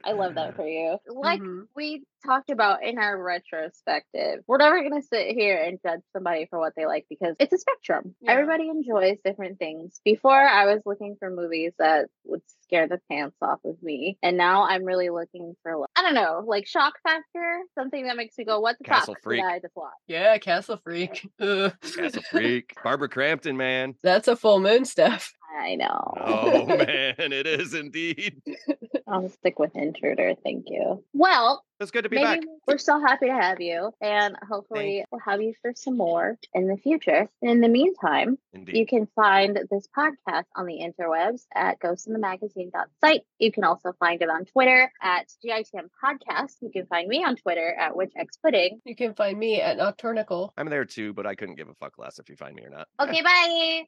I 0.06 0.12
love 0.12 0.34
that 0.36 0.56
for 0.56 0.66
you. 0.66 0.98
Like 1.08 1.40
Mhm. 1.40 1.66
we 1.74 2.04
talked 2.24 2.50
about 2.50 2.82
in 2.82 2.98
our 2.98 3.20
retrospective, 3.22 4.42
we're 4.46 4.58
never 4.58 4.82
gonna 4.82 5.02
sit 5.02 5.28
here 5.36 5.56
and 5.62 5.78
judge 5.84 6.00
somebody 6.12 6.46
for 6.48 6.58
what 6.58 6.72
they 6.76 6.86
like 6.86 7.06
because 7.08 7.34
it's 7.38 7.52
a 7.52 7.58
spectrum. 7.58 8.14
Yeah. 8.20 8.32
Everybody 8.32 8.68
enjoys 8.68 9.18
different 9.24 9.58
things. 9.58 10.00
Before 10.04 10.32
I 10.40 10.66
was 10.66 10.82
looking 10.86 11.16
for 11.18 11.30
movies 11.30 11.72
that 11.78 12.06
would 12.24 12.40
scare 12.62 12.88
the 12.88 13.00
pants 13.10 13.36
off 13.42 13.60
of 13.64 13.82
me. 13.82 14.18
And 14.22 14.36
now 14.36 14.64
I'm 14.64 14.84
really 14.84 15.10
looking 15.10 15.54
for 15.62 15.76
like, 15.76 15.90
I 15.96 16.02
don't 16.02 16.14
know, 16.14 16.42
like 16.46 16.66
shock 16.66 16.94
factor, 17.02 17.60
something 17.74 18.06
that 18.06 18.16
makes 18.16 18.36
me 18.38 18.44
go, 18.44 18.60
What 18.60 18.76
the 18.78 18.84
Castle 18.84 19.14
fuck 19.14 19.22
Freak. 19.22 19.42
did 19.42 19.48
I 19.50 19.58
just 19.60 19.76
watch? 19.76 19.92
Yeah, 20.06 20.38
Castle 20.38 20.78
Freak. 20.82 21.28
Castle 21.40 22.22
Freak. 22.30 22.74
Barbara 22.82 23.08
Crampton, 23.08 23.56
man. 23.56 23.94
That's 24.02 24.28
a 24.28 24.36
full 24.36 24.60
moon 24.60 24.84
stuff. 24.84 25.32
I 25.56 25.76
know. 25.76 26.14
Oh 26.20 26.66
man, 26.66 27.32
it 27.32 27.46
is 27.46 27.74
indeed. 27.74 28.42
I'll 29.06 29.28
stick 29.30 29.58
with 29.58 29.76
intruder, 29.76 30.34
thank 30.42 30.64
you. 30.68 31.04
Well, 31.12 31.62
It's 31.80 31.90
good 31.90 32.02
to 32.04 32.08
be 32.08 32.16
maybe 32.16 32.40
back. 32.40 32.48
we're 32.66 32.78
so 32.78 32.98
happy 33.00 33.26
to 33.26 33.34
have 33.34 33.60
you 33.60 33.92
and 34.00 34.36
hopefully 34.48 35.04
we'll 35.10 35.20
have 35.20 35.42
you 35.42 35.54
for 35.62 35.72
some 35.76 35.96
more 35.96 36.38
in 36.54 36.66
the 36.68 36.76
future 36.78 37.28
and 37.42 37.50
in 37.50 37.60
the 37.60 37.68
meantime 37.68 38.38
Indeed. 38.52 38.76
you 38.76 38.86
can 38.86 39.06
find 39.14 39.58
this 39.70 39.86
podcast 39.96 40.44
on 40.56 40.66
the 40.66 40.80
interwebs 40.80 41.42
at 41.54 41.78
ghostinthemagazine.site 41.80 43.22
you 43.38 43.52
can 43.52 43.64
also 43.64 43.92
find 43.98 44.22
it 44.22 44.30
on 44.30 44.44
twitter 44.46 44.90
at 45.02 45.26
gitm 45.44 45.88
podcast 46.02 46.52
you 46.62 46.70
can 46.70 46.86
find 46.86 47.08
me 47.08 47.24
on 47.24 47.36
twitter 47.36 47.74
at 47.78 47.92
witchxpudding 47.94 48.80
You 48.84 48.96
can 48.96 49.14
find 49.14 49.38
me 49.38 49.60
at 49.60 49.76
Nocturnical. 49.76 50.52
I'm 50.56 50.68
there 50.70 50.84
too, 50.84 51.12
but 51.12 51.26
I 51.26 51.34
couldn't 51.34 51.56
give 51.56 51.68
a 51.68 51.74
fuck 51.74 51.98
less 51.98 52.18
if 52.18 52.28
you 52.30 52.36
find 52.36 52.54
me 52.54 52.62
or 52.64 52.70
not. 52.70 52.88
okay 53.00 53.22
bye 53.30 53.84